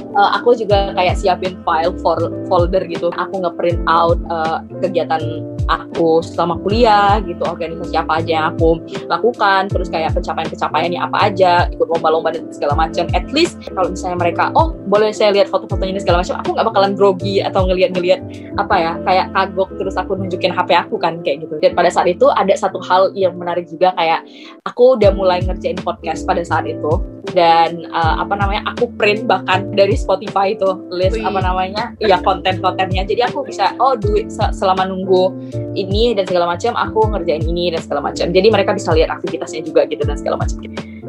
[0.09, 2.17] Eh, aku juga kayak siapin file for
[2.49, 3.07] folder gitu.
[3.13, 5.21] Aku nge-print out eh, kegiatan
[5.69, 11.69] aku selama kuliah gitu organisasi apa aja yang aku lakukan terus kayak pencapaian-pencapaiannya apa aja
[11.69, 13.05] ikut lomba-lomba dan segala macam.
[13.13, 16.67] At least kalau misalnya mereka oh boleh saya lihat foto-fotonya dan segala macam aku nggak
[16.73, 18.21] bakalan grogi atau ngeliat-ngeliat
[18.57, 21.55] apa ya kayak kagok terus aku nunjukin HP aku kan kayak gitu.
[21.61, 24.25] Dan pada saat itu ada satu hal yang menarik juga kayak
[24.65, 29.69] aku udah mulai ngerjain podcast pada saat itu dan eh, apa namanya aku print bahkan
[29.75, 31.27] dari Spotify itu list Wih.
[31.27, 33.05] apa namanya ya konten-kontennya.
[33.05, 35.33] Jadi aku bisa oh duit se- selama nunggu
[35.75, 38.29] ini dan segala macam aku ngerjain ini dan segala macam.
[38.31, 40.57] Jadi mereka bisa lihat aktivitasnya juga gitu dan segala macam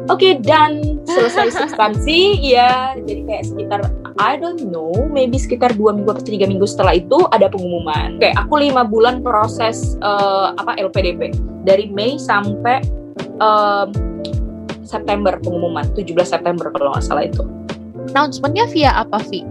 [0.09, 3.79] Oke dan selesai substansi ya jadi kayak sekitar
[4.17, 8.17] I don't know maybe sekitar dua minggu atau tiga minggu setelah itu ada pengumuman.
[8.17, 12.81] Kayak aku lima bulan proses eh, apa LPDP dari Mei sampai
[13.39, 13.87] em,
[14.91, 17.43] September pengumuman 17 September kalau nggak salah itu
[18.11, 19.47] announcementnya via apa Vi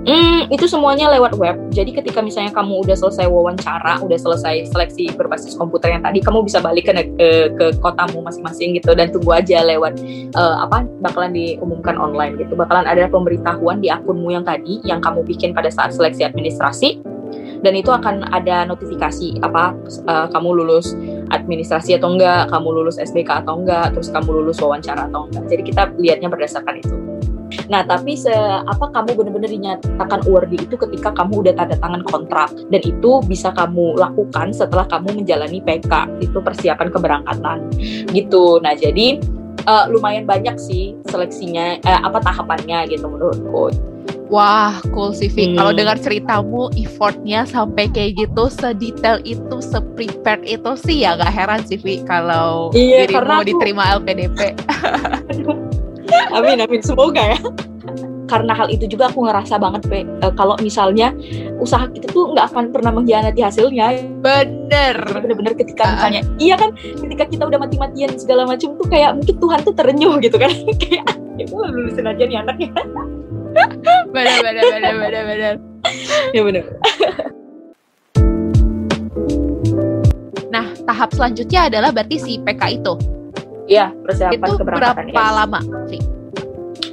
[0.00, 1.60] Hmm, itu semuanya lewat web.
[1.76, 6.40] Jadi ketika misalnya kamu udah selesai wawancara, udah selesai seleksi berbasis komputer yang tadi, kamu
[6.40, 10.00] bisa balik ke ke, ke kotamu masing-masing gitu dan tunggu aja lewat
[10.40, 12.56] uh, apa bakalan diumumkan online gitu.
[12.56, 17.04] Bakalan ada pemberitahuan di akunmu yang tadi yang kamu bikin pada saat seleksi administrasi
[17.60, 19.76] dan itu akan ada notifikasi apa
[20.08, 20.96] uh, kamu lulus
[21.30, 25.44] administrasi atau enggak, kamu lulus SBK atau enggak, terus kamu lulus wawancara atau enggak.
[25.46, 26.96] Jadi kita lihatnya berdasarkan itu.
[27.70, 28.30] Nah, tapi se
[28.66, 33.54] apa kamu benar-benar dinyatakan worthy itu ketika kamu udah tanda tangan kontrak dan itu bisa
[33.54, 37.58] kamu lakukan setelah kamu menjalani PK itu persiapan keberangkatan
[38.10, 38.58] gitu.
[38.62, 39.22] Nah, jadi
[39.66, 43.70] uh, lumayan banyak sih seleksinya uh, apa tahapannya gitu menurutku.
[44.30, 45.58] Wah, cool sih, Hmm.
[45.58, 51.60] Kalau dengar ceritamu, effortnya sampai kayak gitu, sedetail itu, seprepared itu sih ya gak heran
[51.66, 53.50] sih, Vi, kalau iya, dirimu aku...
[53.50, 54.54] diterima LPDP.
[56.36, 56.80] amin amin.
[56.82, 57.38] Semoga ya.
[58.30, 60.06] Karena hal itu juga aku ngerasa banget pe.
[60.22, 61.10] Uh, kalau misalnya
[61.58, 64.06] usaha kita tuh nggak akan pernah mengkhianati hasilnya.
[64.22, 64.94] Bener.
[65.02, 65.90] Bener-bener ketika uh.
[65.98, 70.14] misalnya iya kan ketika kita udah mati-matian segala macam tuh kayak mungkin Tuhan tuh terenyuh
[70.22, 70.50] gitu kan.
[70.82, 72.68] Kayak ya lulusin aja nih anaknya
[74.14, 75.54] bener bener bener bener bener
[76.34, 76.64] ya bener
[80.50, 82.94] nah tahap selanjutnya adalah berarti si PK itu
[83.70, 85.04] Iya, persiapan itu keberangkatan.
[85.06, 85.36] Itu berapa ya.
[85.38, 86.00] lama sih?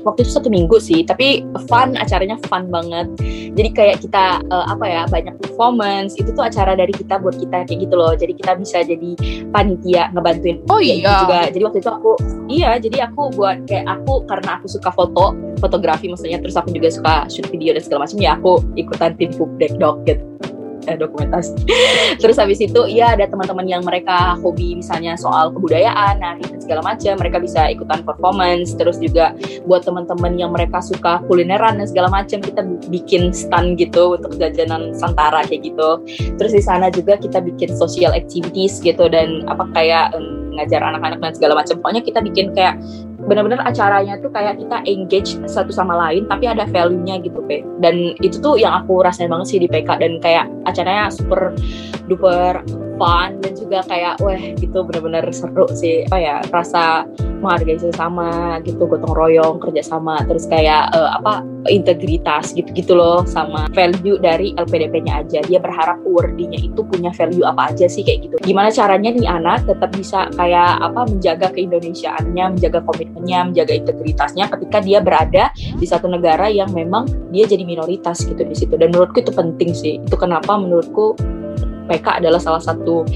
[0.08, 3.12] Waktu itu satu minggu sih, tapi fun, acaranya fun banget.
[3.52, 6.16] Jadi kayak kita uh, apa ya banyak performance.
[6.16, 8.16] Itu tuh acara dari kita buat kita kayak gitu loh.
[8.16, 9.12] Jadi kita bisa jadi
[9.52, 10.64] panitia ngebantuin.
[10.72, 11.04] Oh iya.
[11.04, 11.40] Gitu juga.
[11.52, 12.12] Jadi waktu itu aku
[12.48, 16.40] iya, jadi aku buat kayak aku karena aku suka foto, fotografi maksudnya.
[16.40, 18.32] Terus aku juga suka shoot video dan segala macam ya.
[18.40, 20.24] Aku ikutan tim Pupdek Dog gitu
[20.88, 21.54] eh, dokumentasi.
[22.22, 26.82] Terus habis itu ya ada teman-teman yang mereka hobi misalnya soal kebudayaan, nari dan segala
[26.82, 28.74] macam, mereka bisa ikutan performance.
[28.74, 29.36] Terus juga
[29.68, 34.96] buat teman-teman yang mereka suka kulineran dan segala macam, kita bikin stand gitu untuk jajanan
[34.96, 36.02] Santara kayak gitu.
[36.40, 41.20] Terus di sana juga kita bikin social activities gitu dan apa kayak um, ngajar anak-anak
[41.22, 41.78] dan segala macam.
[41.84, 42.82] Pokoknya kita bikin kayak
[43.28, 47.62] benar-benar acaranya tuh kayak kita engage satu sama lain tapi ada value-nya gitu Pe.
[47.84, 51.52] Dan itu tuh yang aku rasain banget sih di PK dan kayak acaranya super
[52.08, 52.64] duper
[52.98, 56.08] fun dan juga kayak wah gitu bener-bener seru sih.
[56.10, 57.06] Apa ya rasa
[57.38, 64.18] menghargai sesama gitu gotong royong kerjasama terus kayak uh, apa integritas gitu-gitu loh sama value
[64.18, 65.40] dari LPDP-nya aja.
[65.46, 68.36] Dia berharap worthy-nya itu punya value apa aja sih kayak gitu.
[68.42, 72.82] Gimana caranya nih anak tetap bisa kayak apa menjaga keindonesiaannya menjaga
[73.18, 78.46] komitmennya menjaga integritasnya ketika dia berada di satu negara yang memang dia jadi minoritas gitu
[78.46, 81.18] di situ dan menurutku itu penting sih itu kenapa menurutku
[81.88, 83.08] PK adalah salah satu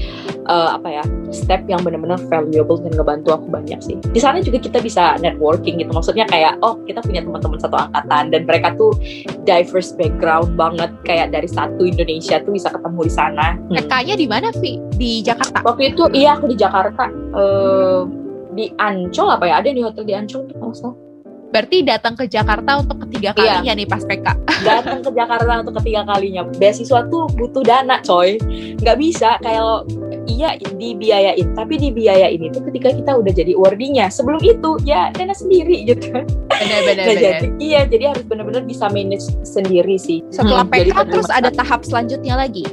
[0.48, 4.00] uh, apa ya step yang benar-benar valuable dan ngebantu aku banyak sih.
[4.00, 5.92] Di sana juga kita bisa networking gitu.
[5.92, 8.96] Maksudnya kayak oh kita punya teman-teman satu angkatan dan mereka tuh
[9.44, 13.60] diverse background banget kayak dari satu Indonesia tuh bisa ketemu di sana.
[13.60, 13.76] Hmm.
[13.76, 14.80] PK-nya di mana Vi?
[14.96, 15.60] Di Jakarta?
[15.68, 17.12] Waktu itu iya aku di Jakarta.
[17.36, 18.21] Uh,
[18.52, 19.54] di Ancol apa ya?
[19.60, 20.94] Ada di hotel di Ancol tuh kalau
[21.52, 23.60] Berarti datang ke Jakarta untuk ketiga iya.
[23.60, 23.80] kalinya iya.
[23.84, 24.26] nih pas PK.
[24.72, 26.42] Datang ke Jakarta untuk ketiga kalinya.
[26.56, 28.40] Beasiswa tuh butuh dana, coy.
[28.80, 29.84] Nggak bisa kayak
[30.24, 34.08] iya dibiayain, tapi dibiayain itu ketika kita udah jadi worthy-nya.
[34.08, 36.08] Sebelum itu ya dana sendiri gitu.
[36.48, 37.04] Benar-benar.
[37.04, 40.24] nah, jadi, iya, jadi harus benar-benar bisa manage sendiri sih.
[40.32, 42.64] Setelah hmm, PK terus ada tahap selanjutnya lagi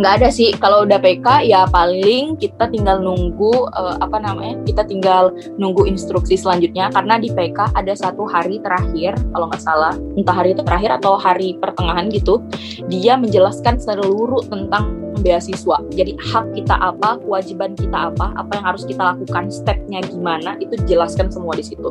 [0.00, 0.56] nggak ada sih.
[0.56, 6.40] Kalau udah PK ya paling kita tinggal nunggu uh, apa namanya kita tinggal nunggu instruksi
[6.40, 6.88] selanjutnya.
[6.88, 9.94] Karena di PK ada satu hari terakhir kalau nggak salah.
[10.16, 12.40] Entah hari terakhir atau hari pertengahan gitu
[12.88, 15.76] dia menjelaskan seluruh tentang beasiswa.
[15.92, 20.74] Jadi hak kita apa, kewajiban kita apa, apa yang harus kita lakukan, stepnya gimana, itu
[20.88, 21.88] jelaskan semua di situ.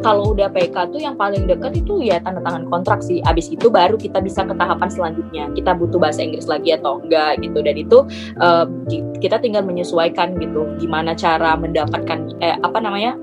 [0.00, 3.20] Kalau udah PK tuh yang paling dekat itu ya tanda tangan kontrak sih.
[3.26, 5.50] Abis itu baru kita bisa ke tahapan selanjutnya.
[5.52, 7.58] Kita butuh bahasa Inggris lagi atau enggak gitu.
[7.60, 7.98] Dan itu
[8.40, 8.64] uh,
[9.18, 10.64] kita tinggal menyesuaikan gitu.
[10.78, 13.18] Gimana cara mendapatkan eh, apa namanya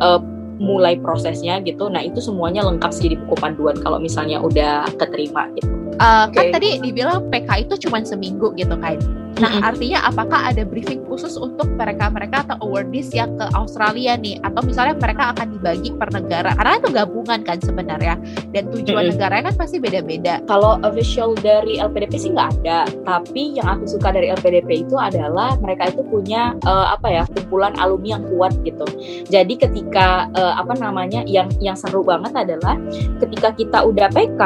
[0.00, 0.20] uh,
[0.58, 1.90] mulai prosesnya gitu.
[1.90, 5.83] Nah itu semuanya lengkap sih di buku panduan kalau misalnya udah keterima gitu.
[5.98, 6.50] Uh, okay.
[6.50, 8.98] Kan tadi dibilang PK itu cuma seminggu gitu kan.
[9.34, 9.68] Nah, mm -hmm.
[9.68, 14.38] artinya apakah ada briefing khusus untuk mereka-mereka atau awardees yang ke Australia nih?
[14.46, 16.54] Atau misalnya mereka akan dibagi per negara?
[16.54, 18.14] Karena itu gabungan kan sebenarnya.
[18.54, 19.18] Dan tujuan mm -hmm.
[19.18, 20.38] negaranya kan pasti beda-beda.
[20.46, 22.86] Kalau official dari LPDP sih nggak ada.
[23.02, 27.74] Tapi yang aku suka dari LPDP itu adalah mereka itu punya uh, apa ya kumpulan
[27.80, 28.86] alumni yang kuat gitu.
[29.26, 32.76] Jadi ketika uh, apa namanya yang yang seru banget adalah
[33.18, 34.42] ketika kita udah PK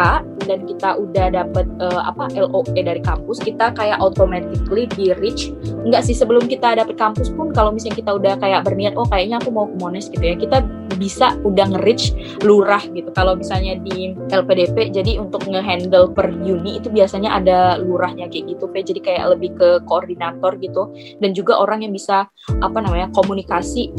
[0.49, 5.51] dan kita udah dapet uh, apa LOE dari kampus, kita kayak automatically di reach
[5.83, 9.43] enggak sih sebelum kita dapet kampus pun kalau misalnya kita udah kayak berniat oh kayaknya
[9.43, 10.63] aku mau ke Monash gitu ya kita
[10.99, 12.13] bisa udah nge-reach
[12.43, 13.09] lurah gitu.
[13.15, 18.67] Kalau misalnya di LPDP jadi untuk nge-handle per uni itu biasanya ada lurahnya kayak gitu
[18.69, 18.83] Pe.
[18.83, 20.91] jadi kayak lebih ke koordinator gitu.
[21.23, 22.27] Dan juga orang yang bisa
[22.59, 23.95] apa namanya komunikasi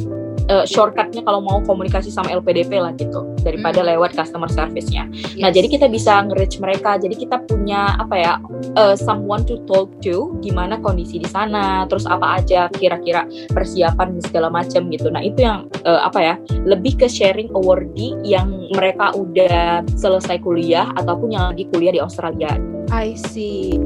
[0.49, 3.89] uh, shortcutnya kalau mau komunikasi sama LPDP lah gitu daripada hmm.
[3.95, 5.07] lewat customer service-nya.
[5.07, 5.39] Nah, yes.
[5.39, 6.99] Nah jadi kita bisa nge-reach mereka.
[6.99, 8.33] Jadi kita punya apa ya
[8.75, 13.23] uh, someone to talk to gimana kondisi di sana, terus apa aja kira-kira
[13.53, 15.07] persiapan segala macam gitu.
[15.07, 16.35] Nah itu yang uh, apa ya
[16.65, 22.57] lebih ke sharing awardee yang mereka udah selesai kuliah ataupun yang lagi kuliah di Australia.
[22.89, 23.77] I see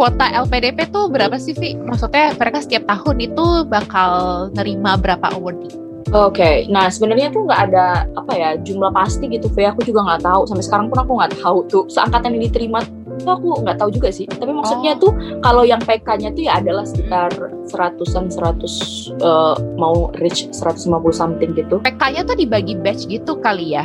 [0.00, 1.76] kuota LPDP tuh berapa sih, Vi?
[1.76, 5.76] Maksudnya mereka setiap tahun itu bakal nerima berapa awardee?
[6.10, 6.56] Oke, okay.
[6.72, 9.68] nah sebenarnya tuh nggak ada apa ya jumlah pasti gitu, Vi.
[9.68, 10.48] Aku juga nggak tahu.
[10.48, 12.80] Sampai sekarang pun aku nggak tahu tuh seangkatan yang diterima
[13.20, 14.24] itu aku nggak tahu juga sih.
[14.24, 15.00] Tapi maksudnya oh.
[15.04, 15.12] tuh
[15.44, 17.28] kalau yang PK-nya tuh ya adalah sekitar
[17.68, 18.72] seratusan seratus
[19.20, 21.76] uh, mau reach 150 something gitu.
[21.84, 23.84] PK-nya tuh dibagi batch gitu kali ya?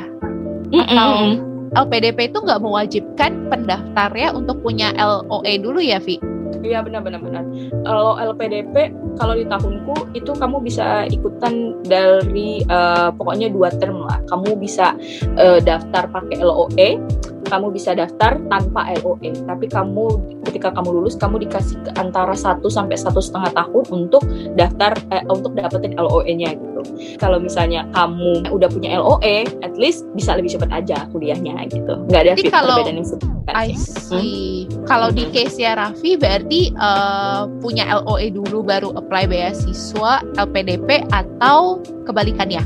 [0.71, 1.54] Mm -mm.
[1.75, 6.17] LPDP itu nggak mewajibkan pendaftarnya untuk punya LOE dulu ya, Vi?
[6.65, 7.45] Iya benar-benar benar.
[7.85, 8.89] Kalau LPDP
[9.21, 14.17] kalau di tahunku itu kamu bisa ikutan dari uh, pokoknya dua term lah.
[14.33, 14.97] Kamu bisa
[15.37, 16.97] uh, daftar pakai LOE
[17.45, 20.05] kamu bisa daftar tanpa LOE tapi kamu
[20.51, 24.23] ketika kamu lulus kamu dikasih antara satu sampai satu setengah tahun untuk
[24.57, 26.81] daftar eh, untuk dapetin LOE-nya gitu.
[27.17, 31.93] Kalau misalnya kamu udah punya LOE at least bisa lebih cepat aja kuliahnya gitu.
[32.09, 34.65] Nggak ada fit kalau, perbedaan yang signifikan I see.
[34.65, 34.85] Hmm?
[34.89, 41.81] kalau di case ya Raffi berarti uh, punya LOE dulu baru apply beasiswa LPDP atau
[42.09, 42.61] kebalikannya?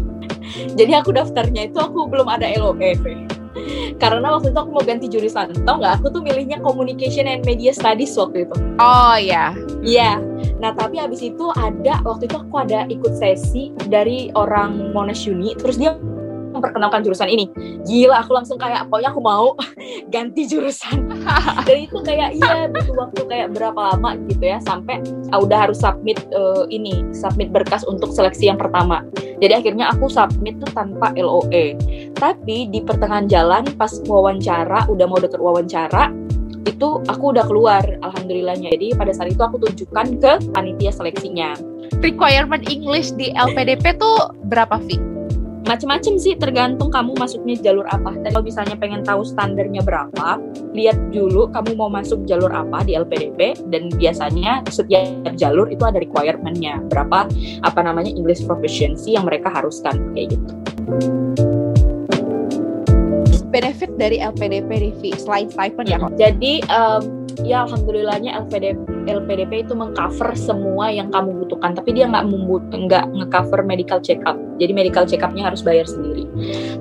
[0.79, 2.95] Jadi aku daftarnya itu aku belum ada LOE
[4.01, 5.51] karena waktu itu aku mau ganti jurusan.
[5.65, 6.01] Tau nggak?
[6.01, 8.55] Aku tuh milihnya communication and media studies waktu itu.
[8.79, 10.21] Oh ya iya.
[10.59, 15.55] Nah tapi habis itu ada waktu itu aku ada ikut sesi dari orang Monash Uni
[15.55, 15.95] terus dia
[16.59, 17.47] memperkenalkan jurusan ini.
[17.87, 19.55] Gila aku langsung kayak pokoknya aku mau
[20.13, 21.07] ganti jurusan.
[21.67, 25.01] Dan itu kayak iya butuh waktu kayak berapa lama gitu ya sampai
[25.31, 29.01] uh, udah harus submit uh, ini submit berkas untuk seleksi yang pertama.
[29.39, 31.79] Jadi akhirnya aku submit tuh tanpa LOE
[32.19, 36.11] tapi di pertengahan jalan pas wawancara udah mau deket wawancara
[36.67, 38.71] itu aku udah keluar alhamdulillahnya.
[38.75, 41.55] Jadi pada saat itu aku tunjukkan ke panitia seleksinya.
[41.99, 45.18] Requirement English di LPDP tuh berapa fee?
[45.69, 48.17] Macam-macam sih tergantung kamu masuknya jalur apa.
[48.25, 50.41] Dan kalau misalnya pengen tahu standarnya berapa,
[50.73, 56.01] lihat dulu kamu mau masuk jalur apa di LPDP dan biasanya setiap jalur itu ada
[56.01, 57.29] requirementnya berapa
[57.61, 60.53] apa namanya English proficiency yang mereka haruskan kayak gitu.
[63.53, 66.01] Benefit dari LPDP Rivi selain stipend ya.
[66.17, 68.77] Jadi um, ya alhamdulillahnya LPDP
[69.09, 71.73] LPDP itu mengcover semua yang kamu butuhkan.
[71.73, 72.25] Tapi dia nggak
[72.69, 76.27] nggak ngecover medical check up jadi medical check upnya harus bayar sendiri.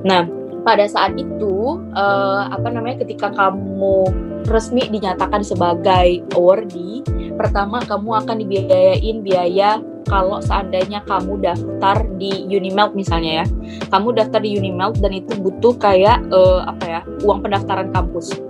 [0.03, 0.27] Nah
[0.67, 4.11] pada saat itu uh, apa namanya ketika kamu
[4.51, 7.07] resmi dinyatakan sebagai awardee
[7.39, 9.79] pertama kamu akan dibiayain biaya
[10.09, 13.47] kalau seandainya kamu daftar di Unimelt misalnya ya.
[13.93, 18.48] Kamu daftar di Unimelt dan itu butuh kayak uh, apa ya uang pendaftaran kampus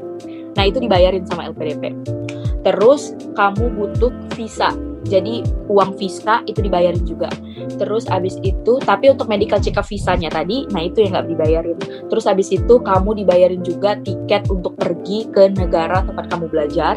[0.58, 1.94] Nah, itu dibayarin sama LPDP.
[2.66, 4.74] Terus kamu butuh visa
[5.06, 7.30] jadi uang visa itu dibayarin juga.
[7.78, 11.78] Terus abis itu tapi untuk medical check up visanya tadi nah itu yang nggak dibayarin.
[12.08, 16.96] Terus abis itu kamu dibayarin juga tiket untuk pergi ke negara tempat kamu belajar.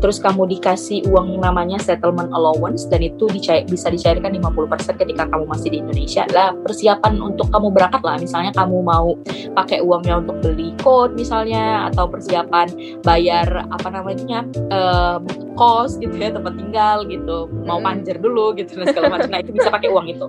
[0.00, 5.44] Terus kamu dikasih uang namanya settlement allowance dan itu dicair, bisa dicairkan 50% ketika kamu
[5.46, 6.24] masih di Indonesia.
[6.32, 8.16] Lah persiapan untuk kamu berangkat lah.
[8.18, 9.14] Misalnya kamu mau
[9.52, 12.68] pakai uangnya untuk beli code misalnya atau persiapan
[13.02, 15.18] bayar apa namanya uh,
[15.56, 17.35] kos gitu ya tempat tinggal gitu
[17.66, 19.28] mau panjer dulu gitu dan segala macam.
[19.28, 20.26] Nah itu bisa pakai uang itu.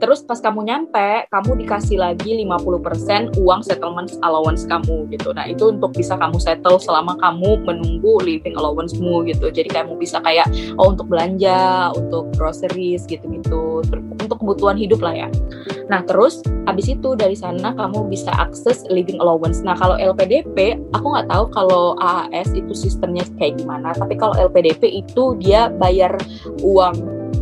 [0.00, 5.36] Terus pas kamu nyampe kamu dikasih lagi 50% uang settlement allowance kamu gitu.
[5.36, 9.52] Nah itu untuk bisa kamu settle selama kamu menunggu living allowance-mu gitu.
[9.52, 10.48] Jadi kamu bisa kayak
[10.80, 13.84] oh untuk belanja untuk groceries gitu-gitu
[14.30, 15.28] untuk kebutuhan hidup lah ya
[15.90, 16.38] nah terus
[16.70, 21.44] habis itu dari sana kamu bisa akses living allowance nah kalau LPDP aku nggak tahu
[21.50, 26.14] kalau AAS itu sistemnya kayak gimana tapi kalau LPDP itu dia bayar
[26.62, 26.94] uang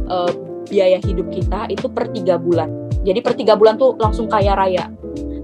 [0.09, 0.32] uh,
[0.68, 2.68] biaya hidup kita itu per tiga bulan.
[3.03, 4.93] Jadi per tiga bulan tuh langsung kaya raya.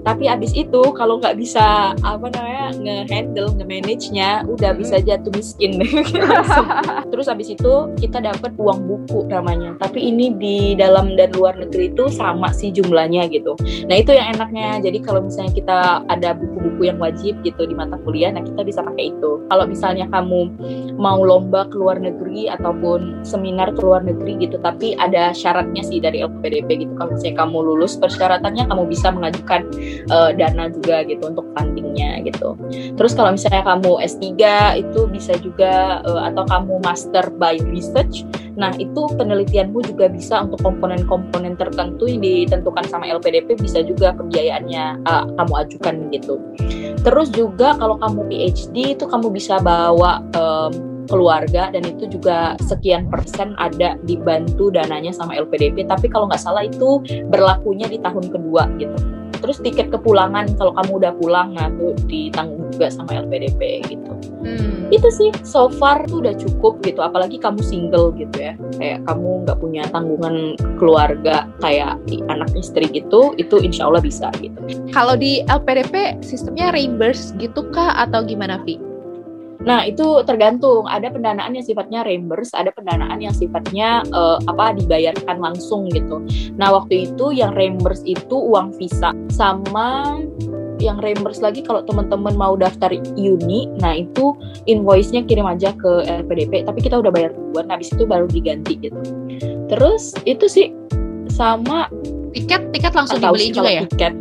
[0.05, 4.81] Tapi abis itu kalau nggak bisa apa namanya nge-handle nge-manage-nya udah hmm.
[4.85, 5.81] bisa jatuh miskin.
[7.13, 9.73] Terus abis itu kita dapat uang buku namanya.
[9.81, 13.57] Tapi ini di dalam dan luar negeri itu sama sih jumlahnya gitu.
[13.89, 14.85] Nah itu yang enaknya.
[14.85, 15.79] Jadi kalau misalnya kita
[16.13, 19.41] ada buku-buku yang wajib gitu di mata kuliah nah kita bisa pakai itu.
[19.49, 20.53] Kalau misalnya kamu
[21.01, 25.97] mau lomba ke luar negeri ataupun seminar ke luar negeri gitu tapi ada syaratnya sih
[25.97, 26.93] dari LPDP gitu.
[27.01, 29.65] Kalau misalnya kamu lulus persyaratannya kamu bisa mengajukan
[30.11, 32.57] uh, dana juga gitu untuk fundingnya gitu.
[32.95, 34.25] Terus kalau misalnya kamu S3
[34.81, 38.23] itu bisa juga uh, atau kamu master by research,
[38.55, 45.05] nah itu penelitianmu juga bisa untuk komponen-komponen tertentu yang ditentukan sama LPDP bisa juga pembiayaannya
[45.05, 46.35] uh, kamu ajukan gitu.
[47.05, 53.09] Terus juga kalau kamu PhD itu kamu bisa bawa um, keluarga dan itu juga sekian
[53.09, 58.69] persen ada dibantu dananya sama LPDP tapi kalau nggak salah itu berlakunya di tahun kedua
[58.81, 58.97] gitu.
[59.45, 64.11] Terus tiket kepulangan kalau kamu udah pulang nah tuh ditanggung juga sama LPDP gitu.
[64.45, 64.93] Hmm.
[64.93, 67.01] itu sih so far tuh udah cukup gitu.
[67.01, 68.53] Apalagi kamu single gitu ya.
[68.77, 74.57] Kayak kamu nggak punya tanggungan keluarga kayak anak istri gitu itu insya Allah bisa gitu.
[74.93, 77.97] Kalau di LPDP sistemnya reimburse gitu kah?
[78.01, 78.81] Atau gimana Vi?
[79.65, 80.85] Nah, itu tergantung.
[80.85, 86.21] Ada pendanaan yang sifatnya reimburse, ada pendanaan yang sifatnya uh, apa dibayarkan langsung gitu.
[86.61, 90.21] Nah, waktu itu yang reimburse itu uang visa sama
[90.83, 94.37] yang reimburse lagi kalau teman-teman mau daftar uni, nah itu
[94.69, 99.01] invoice-nya kirim aja ke LPDP, tapi kita udah bayar duluan, habis itu baru diganti gitu.
[99.73, 100.77] Terus itu sih
[101.33, 101.89] sama
[102.37, 103.83] tiket tiket langsung dibeli juga ya?
[103.89, 104.13] Tiket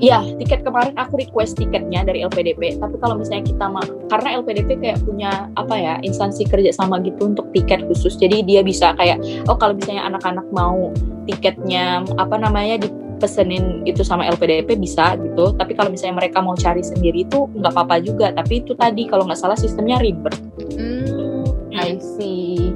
[0.00, 2.80] Iya, tiket kemarin aku request tiketnya dari LPDP.
[2.80, 7.28] Tapi kalau misalnya kita mau, karena LPDP kayak punya apa ya instansi kerja sama gitu
[7.28, 8.16] untuk tiket khusus.
[8.16, 10.88] Jadi dia bisa kayak, oh kalau misalnya anak-anak mau
[11.28, 15.52] tiketnya apa namanya dipesenin itu sama LPDP bisa gitu.
[15.52, 18.32] Tapi kalau misalnya mereka mau cari sendiri itu nggak apa-apa juga.
[18.32, 20.32] Tapi itu tadi kalau nggak salah sistemnya ribet.
[20.80, 21.44] Hmm,
[21.76, 22.72] I see.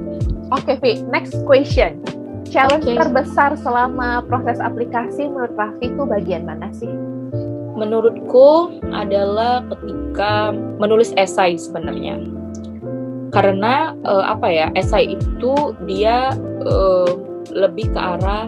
[0.53, 1.09] Oke, okay, Vi.
[1.09, 2.05] Next question.
[2.53, 3.01] Challenge okay.
[3.01, 7.14] terbesar selama proses aplikasi menurut Raffi itu bagian mana sih?
[7.75, 12.19] Menurutku adalah ketika menulis esai sebenarnya.
[13.35, 16.31] Karena uh, apa ya esai itu dia
[16.63, 17.11] uh,
[17.51, 18.47] lebih ke arah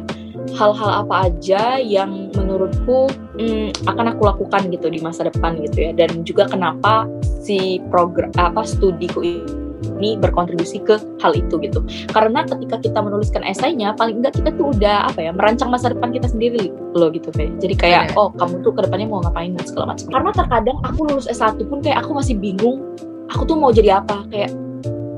[0.56, 5.92] hal-hal apa aja yang menurutku hmm, akan aku lakukan gitu di masa depan gitu ya.
[5.92, 7.04] Dan juga kenapa
[7.44, 11.80] si program apa studiku ini ini berkontribusi ke hal itu gitu.
[12.12, 16.12] Karena ketika kita menuliskan esainya paling enggak kita tuh udah apa ya merancang masa depan
[16.12, 18.20] kita sendiri loh gitu kayak jadi kayak yeah.
[18.20, 20.06] oh kamu tuh ke depannya mau ngapain dan segala macam.
[20.12, 22.84] Karena terkadang aku lulus S1 pun kayak aku masih bingung
[23.32, 24.24] aku tuh mau jadi apa?
[24.32, 24.52] Kayak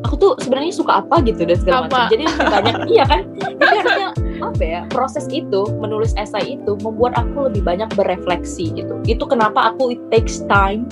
[0.05, 2.09] aku tuh sebenarnya suka apa gitu dan segala macam.
[2.09, 3.21] Jadi banyak iya kan?
[3.37, 4.09] Jadi harusnya
[4.39, 8.93] apa ya proses itu menulis esai itu membuat aku lebih banyak berefleksi gitu.
[9.05, 10.87] Itu kenapa aku it takes time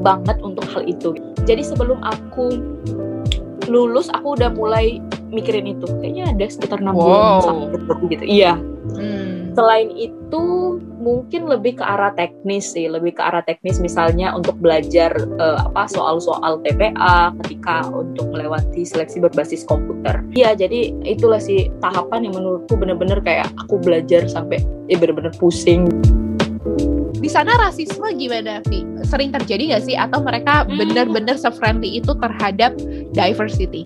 [0.00, 1.14] banget untuk hal itu.
[1.44, 2.58] Jadi sebelum aku
[3.70, 4.98] lulus aku udah mulai
[5.30, 5.86] mikirin itu.
[6.02, 7.04] Kayaknya ada sekitar enam wow.
[7.04, 8.24] bulan sampai gitu.
[8.26, 8.54] Iya.
[8.90, 9.54] Hmm.
[9.54, 10.44] selain itu
[10.98, 12.88] mungkin lebih ke arah teknis sih.
[12.88, 19.20] Lebih ke arah teknis misalnya untuk belajar uh, apa soal-soal TPA ketika untuk melewati seleksi
[19.20, 20.24] berbasis komputer.
[20.32, 25.86] Iya jadi itulah sih tahapan yang menurutku bener-bener kayak aku belajar sampai ya bener-bener pusing
[27.20, 28.82] di sana rasisme gimana Vi?
[29.04, 30.80] Sering terjadi nggak sih atau mereka hmm.
[30.80, 32.72] benar-benar se-friendly itu terhadap
[33.12, 33.84] diversity?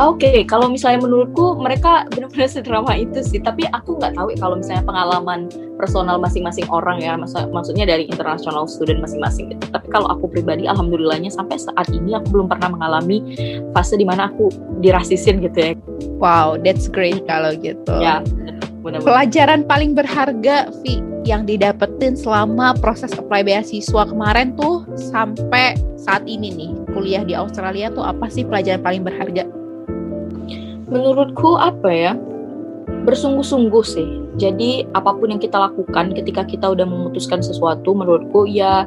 [0.00, 3.36] Oke, okay, kalau misalnya menurutku mereka benar-benar sederhana itu sih.
[3.44, 8.08] Tapi aku nggak tahu ya kalau misalnya pengalaman personal masing-masing orang ya, Maksud, maksudnya dari
[8.08, 9.68] international student masing-masing gitu.
[9.68, 13.36] Tapi kalau aku pribadi, alhamdulillahnya sampai saat ini aku belum pernah mengalami
[13.76, 14.48] fase di mana aku
[14.80, 15.72] dirasisin gitu ya.
[16.16, 17.92] Wow, that's great kalau gitu.
[18.00, 18.24] Ya,
[18.82, 19.08] benar-benar.
[19.08, 26.50] Pelajaran paling berharga, Vi, yang didapetin selama proses apply beasiswa kemarin tuh sampai saat ini
[26.50, 29.46] nih kuliah di Australia tuh apa sih pelajaran paling berharga?
[30.90, 32.12] Menurutku apa ya?
[33.06, 38.80] Bersungguh-sungguh sih jadi apa pun yang kita lakukan ketika kita udah memutuskan sesuatu menurutku ya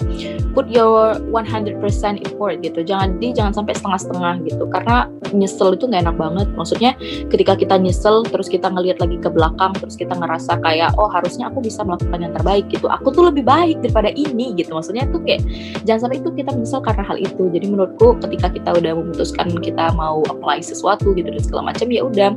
[0.58, 1.78] put your 100%
[2.26, 2.80] effort gitu.
[2.82, 4.66] Jangan di jangan sampai setengah-setengah gitu.
[4.72, 6.48] Karena nyesel itu nggak enak banget.
[6.58, 6.92] Maksudnya
[7.30, 11.52] ketika kita nyesel terus kita ngelihat lagi ke belakang terus kita ngerasa kayak oh harusnya
[11.52, 12.90] aku bisa melakukan yang terbaik gitu.
[12.90, 14.74] Aku tuh lebih baik daripada ini gitu.
[14.74, 15.46] Maksudnya tuh kayak
[15.86, 17.44] jangan sampai itu kita menyesal karena hal itu.
[17.54, 22.02] Jadi menurutku ketika kita udah memutuskan kita mau apply sesuatu gitu dan segala macam ya
[22.02, 22.30] udah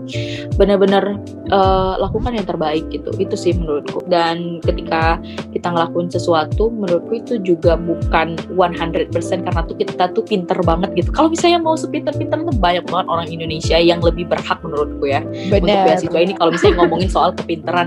[0.61, 1.16] benar-benar
[1.54, 3.11] uh, lakukan yang terbaik gitu gitu.
[3.16, 4.03] Itu sih menurutku.
[4.11, 5.22] Dan ketika
[5.59, 9.11] kita ngelakuin sesuatu menurutku itu juga bukan 100%
[9.42, 11.11] karena tuh kita tuh pinter banget gitu.
[11.11, 15.66] Kalau misalnya mau sepinter-pinter tuh banyak banget orang Indonesia yang lebih berhak menurutku ya Bener.
[15.66, 17.86] untuk beasiswa ini kalau misalnya ngomongin soal kepinteran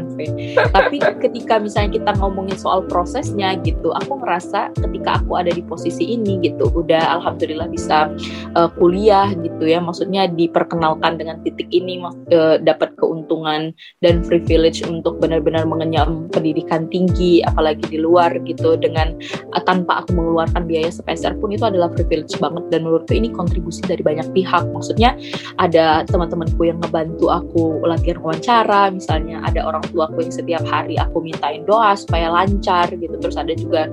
[0.75, 6.11] tapi ketika misalnya kita ngomongin soal prosesnya gitu aku ngerasa ketika aku ada di posisi
[6.11, 8.11] ini gitu udah alhamdulillah bisa
[8.57, 9.79] uh, kuliah gitu ya.
[9.79, 17.45] Maksudnya diperkenalkan dengan titik ini uh, dapat keuntungan dan privilege untuk benar-benar mengenyam pendidikan tinggi
[17.61, 19.13] apalagi di luar gitu dengan
[19.53, 22.65] uh, tanpa aku mengeluarkan biaya sepeser pun itu adalah privilege banget.
[22.73, 24.65] Dan menurutku ini kontribusi dari banyak pihak.
[24.73, 25.13] Maksudnya
[25.61, 30.97] ada teman-temanku yang ngebantu aku latihan wawancara misalnya ada orang tua aku yang setiap hari
[30.97, 33.13] aku mintain doa supaya lancar gitu.
[33.21, 33.85] Terus ada juga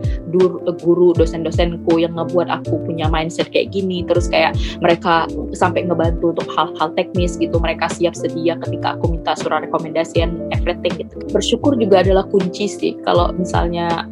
[0.80, 4.00] guru dosen-dosenku yang ngebuat aku punya mindset kayak gini.
[4.08, 7.60] Terus kayak mereka sampai ngebantu untuk hal-hal teknis gitu.
[7.60, 11.20] Mereka siap sedia ketika aku minta surat rekomendasi and everything gitu.
[11.34, 13.57] Bersyukur juga adalah kunci sih kalau misalnya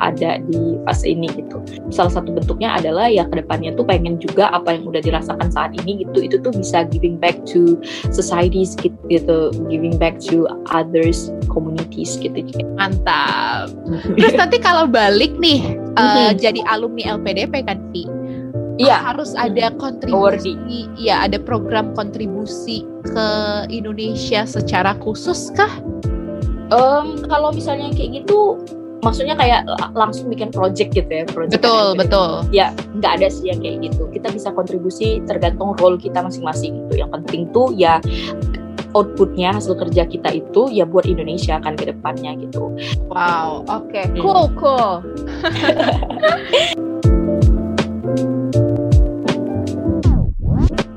[0.02, 4.50] ada di fase ini gitu salah satu bentuknya adalah ya ke depannya tuh pengen juga
[4.50, 7.78] apa yang udah dirasakan saat ini gitu itu tuh bisa giving back to
[8.10, 12.42] societies gitu giving back to others communities gitu
[12.74, 13.70] mantap
[14.18, 16.00] terus nanti kalau balik nih mm-hmm.
[16.00, 18.16] uh, jadi alumni LPDP kan Vi
[18.76, 19.00] Iya.
[19.00, 20.52] Harus ada kontribusi.
[21.00, 23.28] Iya, ada program kontribusi ke
[23.72, 25.80] Indonesia secara khusus kah?
[26.68, 28.60] Um, kalau misalnya kayak gitu,
[29.06, 29.62] maksudnya kayak
[29.94, 32.42] langsung bikin project gitu ya project betul betul.
[32.50, 34.10] ya nggak ada sih yang kayak gitu.
[34.10, 37.06] Kita bisa kontribusi tergantung role kita masing-masing gitu.
[37.06, 38.02] Yang penting tuh ya
[38.98, 42.74] outputnya hasil kerja kita itu ya buat Indonesia kan ke depannya gitu.
[43.06, 43.94] Wow oke.
[43.94, 44.10] Okay.
[44.10, 44.18] Hmm.
[44.18, 45.06] cool cool.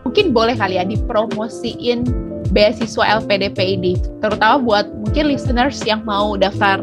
[0.09, 2.01] Mungkin boleh kali ya dipromosiin
[2.49, 3.93] beasiswa LPDP ini
[4.25, 6.81] terutama buat mungkin listeners yang mau daftar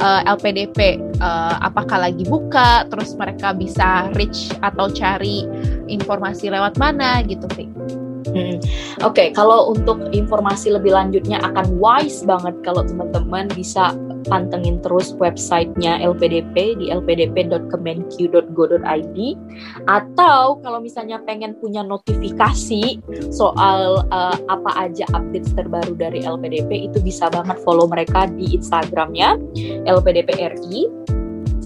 [0.00, 5.44] uh, eh, LPDP uh, eh, apakah lagi buka terus mereka bisa reach atau cari
[5.90, 8.07] informasi lewat mana gitu Fik.
[8.34, 8.58] Hmm.
[9.04, 13.94] Oke, okay, kalau untuk informasi lebih lanjutnya akan wise banget kalau teman-teman bisa
[14.28, 19.18] pantengin terus websitenya LPDP di lpdp.kemenq.go.id
[19.88, 23.00] atau kalau misalnya pengen punya notifikasi
[23.32, 29.38] soal uh, apa aja update terbaru dari LPDP itu bisa banget follow mereka di Instagramnya
[29.88, 31.16] LPDPRI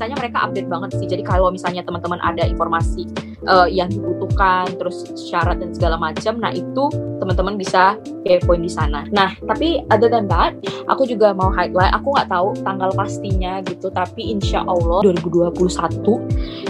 [0.02, 1.06] biasanya mereka update banget sih.
[1.06, 3.06] Jadi kalau misalnya teman-teman ada informasi
[3.46, 6.90] uh, yang dibutuhkan, terus syarat dan segala macam, nah itu
[7.22, 7.94] teman-teman bisa
[8.26, 9.06] kepoin di sana.
[9.14, 10.58] Nah, tapi other than that,
[10.90, 15.54] aku juga mau highlight, aku nggak tahu tanggal pastinya gitu, tapi insya Allah 2021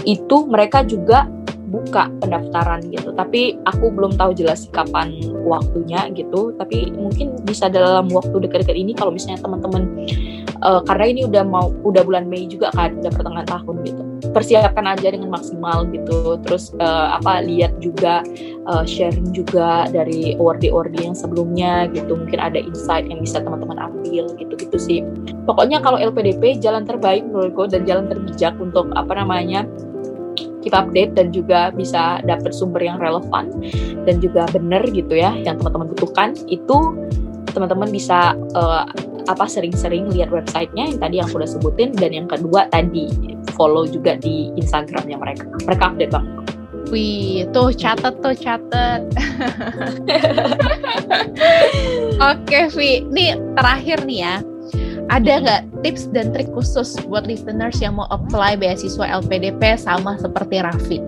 [0.05, 1.25] itu mereka juga
[1.73, 5.09] buka pendaftaran gitu tapi aku belum tahu jelas kapan
[5.41, 9.89] waktunya gitu tapi mungkin bisa dalam waktu dekat-dekat ini kalau misalnya teman-teman
[10.63, 14.01] uh, karena ini udah mau udah bulan Mei juga kan udah pertengahan tahun gitu.
[14.31, 16.39] Persiapkan aja dengan maksimal gitu.
[16.47, 18.23] Terus uh, apa lihat juga
[18.65, 22.15] uh, sharing juga dari award-award yang sebelumnya gitu.
[22.15, 24.99] Mungkin ada insight yang bisa teman-teman ambil gitu gitu sih.
[25.43, 29.67] Pokoknya kalau LPDP jalan terbaik menurutku dan jalan terbijak untuk apa namanya
[30.63, 33.51] keep update dan juga bisa dapat sumber yang relevan
[34.07, 36.95] dan juga benar gitu ya yang teman-teman butuhkan itu
[37.51, 38.87] teman-teman bisa uh,
[39.27, 43.07] apa sering-sering lihat websitenya yang tadi yang sudah sebutin dan yang kedua tadi
[43.55, 46.33] follow juga di Instagramnya mereka mereka update banget
[46.91, 49.01] Wih, tuh catat tuh catat.
[52.35, 53.07] Oke, Vi.
[53.07, 54.35] Nih terakhir nih ya
[55.11, 60.63] ada nggak tips dan trik khusus buat listeners yang mau apply beasiswa LPDP sama seperti
[60.63, 60.99] Raffi?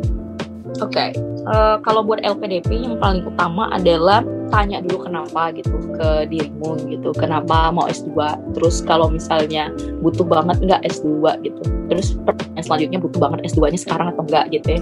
[0.84, 1.10] Oke, okay.
[1.48, 4.20] uh, eh, kalau buat LPDP yang paling utama adalah
[4.52, 8.14] tanya dulu kenapa gitu ke dirimu gitu, kenapa mau S2.
[8.58, 9.72] Terus kalau misalnya
[10.02, 11.62] butuh banget nggak S2 gitu.
[11.90, 14.82] Terus pertanyaan selanjutnya butuh banget S2-nya sekarang atau enggak gitu ya.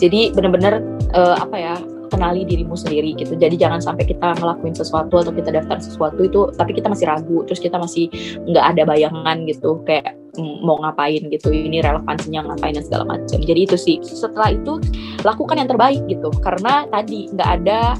[0.00, 0.82] Jadi benar-benar
[1.14, 1.74] uh, apa ya
[2.12, 6.52] kenali dirimu sendiri gitu jadi jangan sampai kita ngelakuin sesuatu atau kita daftar sesuatu itu
[6.60, 8.12] tapi kita masih ragu terus kita masih
[8.44, 13.40] nggak ada bayangan gitu kayak mm, mau ngapain gitu ini relevansinya ngapain dan segala macam
[13.40, 14.76] jadi itu sih setelah itu
[15.24, 17.96] lakukan yang terbaik gitu karena tadi nggak ada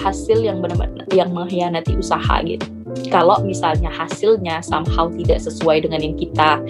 [0.00, 2.66] hasil yang benar-benar yang mengkhianati usaha gitu.
[3.10, 6.62] Kalau misalnya hasilnya somehow tidak sesuai dengan yang kita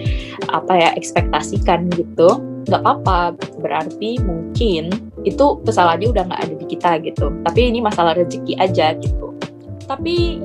[0.49, 3.37] apa ya ekspektasikan gitu nggak apa-apa.
[3.61, 4.89] Berarti mungkin
[5.25, 7.29] itu kesalahannya udah nggak ada di kita gitu.
[7.45, 9.33] Tapi ini masalah rezeki aja gitu.
[9.85, 10.41] Tapi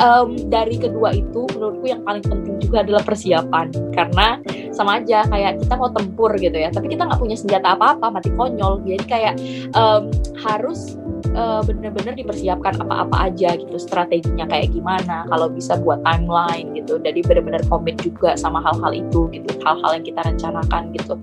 [0.00, 3.72] um, dari kedua itu menurutku yang paling penting juga adalah persiapan.
[3.96, 4.36] Karena
[4.72, 8.30] sama aja kayak kita mau tempur gitu ya tapi kita nggak punya senjata apa-apa mati
[8.36, 8.84] konyol.
[8.84, 9.34] Jadi kayak
[9.72, 10.12] um,
[10.44, 10.96] harus
[11.34, 17.20] uh, bener-bener dipersiapkan apa-apa aja gitu strateginya kayak gimana kalau bisa buat timeline gitu jadi
[17.24, 21.14] bener-bener komit juga sama hal-hal itu gitu hal-hal yang kita rencanakan gitu.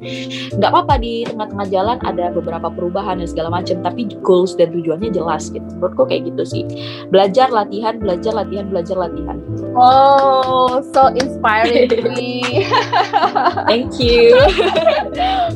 [0.55, 5.11] Nggak apa-apa di tengah-tengah jalan ada beberapa perubahan dan segala macam tapi goals dan tujuannya
[5.11, 5.67] jelas gitu.
[5.77, 6.63] Menurutku kayak gitu sih.
[7.11, 9.37] Belajar latihan belajar latihan belajar latihan.
[9.75, 11.91] Oh so inspiring
[13.69, 14.35] thank you.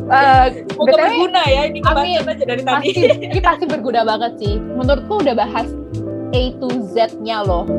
[0.04, 2.92] Uh, Semoga berguna ya ini kebaca aja dari tadi.
[2.92, 4.58] Pasti, ini pasti berguna banget sih.
[4.58, 5.70] Menurutku udah bahas
[6.34, 7.70] A to Z-nya loh.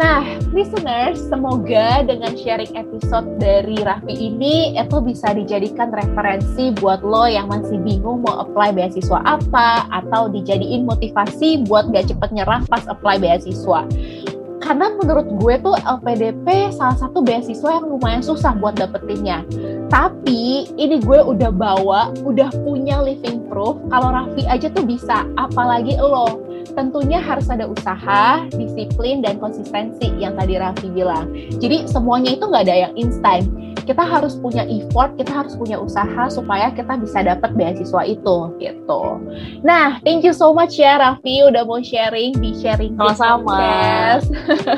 [0.00, 0.24] Nah,
[0.56, 7.52] listeners, semoga dengan sharing episode dari Raffi ini itu bisa dijadikan referensi buat lo yang
[7.52, 13.20] masih bingung mau apply beasiswa apa atau dijadiin motivasi buat gak cepet nyerah pas apply
[13.20, 13.84] beasiswa
[14.70, 19.42] karena menurut gue tuh LPDP salah satu beasiswa yang lumayan susah buat dapetinnya.
[19.90, 25.98] Tapi ini gue udah bawa, udah punya living proof kalau Raffi aja tuh bisa, apalagi
[25.98, 26.49] lo.
[26.72, 31.32] Tentunya harus ada usaha, disiplin, dan konsistensi yang tadi Raffi bilang.
[31.58, 33.46] Jadi semuanya itu nggak ada yang instan.
[33.80, 39.02] Kita harus punya effort, kita harus punya usaha supaya kita bisa dapat beasiswa itu gitu.
[39.66, 43.58] Nah, thank you so much ya Raffi udah mau sharing di sharing sama-sama.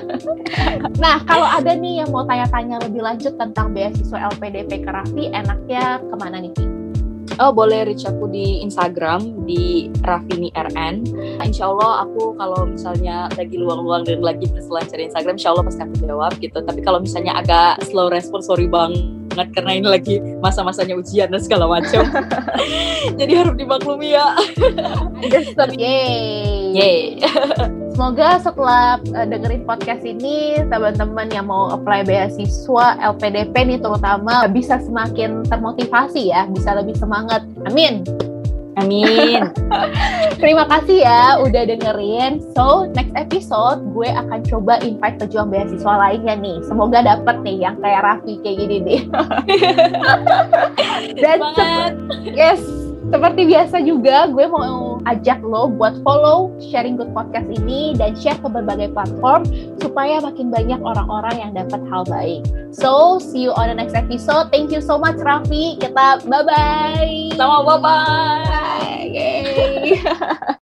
[1.02, 6.00] nah, kalau ada nih yang mau tanya-tanya lebih lanjut tentang beasiswa LPDP ke Raffi, enaknya
[6.00, 6.54] ke mana nih,
[7.40, 11.06] Oh boleh reach aku di Instagram di Rafini RN.
[11.40, 15.96] Insya Allah aku kalau misalnya lagi luang-luang dan lagi berselancar Instagram, Insya Allah pasti aku
[16.04, 16.58] jawab gitu.
[16.60, 20.14] Tapi kalau misalnya agak slow respon, sorry banget karena ini lagi
[20.44, 22.04] masa-masanya ujian dan segala macam.
[23.20, 24.36] Jadi harus dimaklumi ya.
[25.72, 26.76] Yeay.
[26.76, 27.80] Yeay.
[27.93, 34.80] Semoga setelah uh, dengerin podcast ini, teman-teman yang mau apply beasiswa LPDP nih terutama bisa
[34.80, 37.45] semakin termotivasi ya, bisa lebih semangat.
[37.68, 38.01] Amin.
[38.80, 39.53] Amin.
[40.40, 42.40] Terima kasih ya udah dengerin.
[42.57, 46.64] So, next episode gue akan coba invite pejuang beasiswa lainnya nih.
[46.64, 49.03] Semoga dapet nih yang kayak Raffi kayak gini deh.
[51.22, 51.38] Dan
[52.24, 52.64] yes,
[53.12, 58.38] seperti biasa juga, gue mau ajak lo buat follow Sharing Good Podcast ini dan share
[58.38, 59.46] ke berbagai platform
[59.82, 62.42] supaya makin banyak orang-orang yang dapat hal baik.
[62.72, 64.48] So, see you on the next episode.
[64.48, 65.76] Thank you so much, Raffi.
[65.76, 67.36] Kita bye-bye.
[67.36, 69.05] Sama bye-bye.
[69.12, 70.00] Yay.